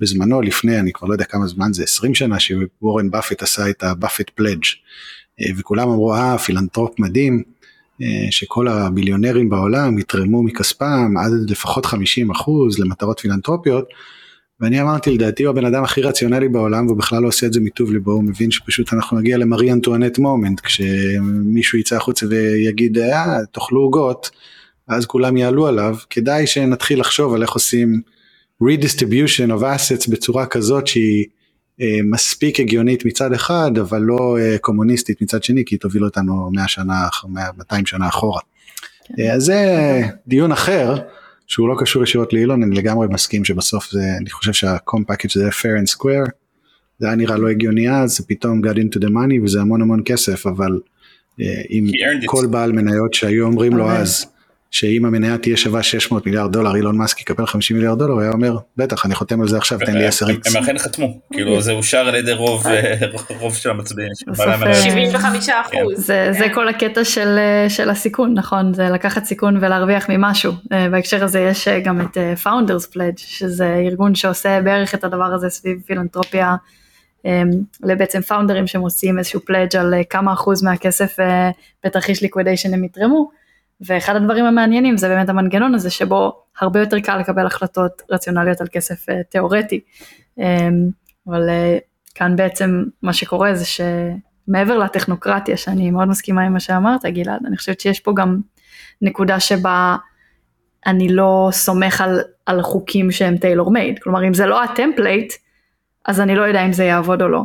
[0.00, 3.82] בזמנו לפני אני כבר לא יודע כמה זמן זה 20 שנה שוורן באפט עשה את
[3.82, 4.64] הבאפט pledge
[5.56, 7.42] וכולם אמרו אה פילנטרופ מדהים
[8.02, 13.88] אה, שכל הביליונרים בעולם יתרמו מכספם עד לפחות 50 אחוז למטרות פילנטרופיות.
[14.60, 17.60] ואני אמרתי לדעתי הוא הבן אדם הכי רציונלי בעולם והוא בכלל לא עושה את זה
[17.60, 23.38] מטוב ליבו הוא מבין שפשוט אנחנו נגיע למרי אנטואנט moment כשמישהו יצא החוצה ויגיד אה
[23.52, 24.30] תאכלו עוגות
[24.88, 28.00] אז כולם יעלו עליו כדאי שנתחיל לחשוב על איך עושים
[28.62, 31.24] redistribution of assets בצורה כזאת שהיא
[31.80, 36.50] אה, מספיק הגיונית מצד אחד אבל לא אה, קומוניסטית מצד שני כי היא תוביל אותנו
[36.52, 37.08] 100 שנה,
[37.58, 38.40] 200 שנה אחורה.
[39.04, 39.14] כן.
[39.22, 40.94] אה, אז זה דיון אחר
[41.46, 45.48] שהוא לא קשור ישירות לאילון אני לגמרי מסכים שבסוף זה אני חושב שהקום פאקג' זה
[45.48, 46.30] fair and square
[46.98, 50.02] זה היה נראה לא הגיוני אז זה פתאום got into the money וזה המון המון
[50.04, 50.80] כסף אבל
[51.70, 51.86] אם
[52.26, 54.26] כל בעל מניות שהיו אומרים לו אז
[54.76, 58.30] שאם המניה תהיה שווה 600 מיליארד דולר אילון מאסק יקבל 50 מיליארד דולר הוא היה
[58.30, 60.56] אומר בטח אני חותם על זה עכשיו תן לי 10 איקס.
[60.56, 62.94] הם אכן חתמו כאילו זה אושר על ידי רוב אה.
[63.40, 64.10] רוב של המצביעים.
[64.82, 66.06] 75 אחוז.
[66.06, 66.54] זה כן.
[66.54, 67.04] כל הקטע
[67.68, 72.16] של הסיכון נכון זה לקחת סיכון ולהרוויח ממשהו אה, בהקשר הזה יש אה, גם את
[72.44, 76.54] founders pledge שזה ארגון שעושה בערך את הדבר הזה סביב פילנטרופיה.
[77.82, 81.16] לבעצם פאונדרים שמוציאים איזשהו pledge על כמה אחוז מהכסף
[81.84, 83.30] בתרחיש liquidation הם יתרמו.
[83.80, 88.66] ואחד הדברים המעניינים זה באמת המנגנון הזה שבו הרבה יותר קל לקבל החלטות רציונליות על
[88.72, 89.80] כסף אה, תיאורטי.
[90.38, 90.88] אמ,
[91.28, 91.78] אבל אה,
[92.14, 97.56] כאן בעצם מה שקורה זה שמעבר לטכנוקרטיה שאני מאוד מסכימה עם מה שאמרת גלעד, אני
[97.56, 98.40] חושבת שיש פה גם
[99.02, 99.96] נקודה שבה
[100.86, 105.32] אני לא סומך על, על חוקים שהם tailor made, כלומר אם זה לא ה template
[106.06, 107.42] אז אני לא יודע אם זה יעבוד או לא.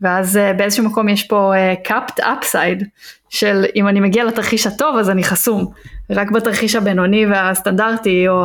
[0.00, 2.84] ואז uh, באיזשהו מקום יש פה uh, capped upside
[3.32, 5.66] של אם אני מגיע לתרחיש הטוב אז אני חסום,
[6.10, 8.44] רק בתרחיש הבינוני והסטנדרטי או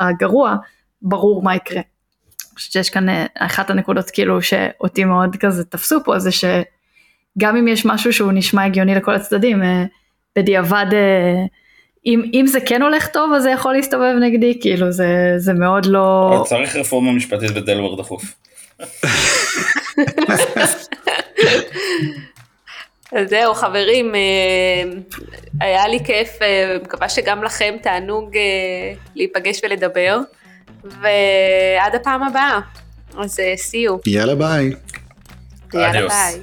[0.00, 0.56] הגרוע
[1.02, 1.80] ברור מה יקרה.
[1.80, 7.56] אני חושבת שיש כאן uh, אחת הנקודות כאילו שאותי מאוד כזה תפסו פה זה שגם
[7.56, 9.66] אם יש משהו שהוא נשמע הגיוני לכל הצדדים uh,
[10.36, 10.94] בדיעבד uh,
[12.06, 15.86] אם, אם זה כן הולך טוב אז זה יכול להסתובב נגדי כאילו זה, זה מאוד
[15.86, 16.44] לא...
[16.48, 18.34] צריך רפורמה משפטית בדלוור דחוף.
[23.12, 24.20] אז זהו חברים, אה,
[25.60, 30.18] היה לי כיף, אה, מקווה שגם לכם תענוג אה, להיפגש ולדבר,
[30.84, 32.60] ועד הפעם הבאה,
[33.18, 33.98] אז see you.
[34.06, 34.72] יאללה ביי.
[35.74, 36.40] יאללה ביי.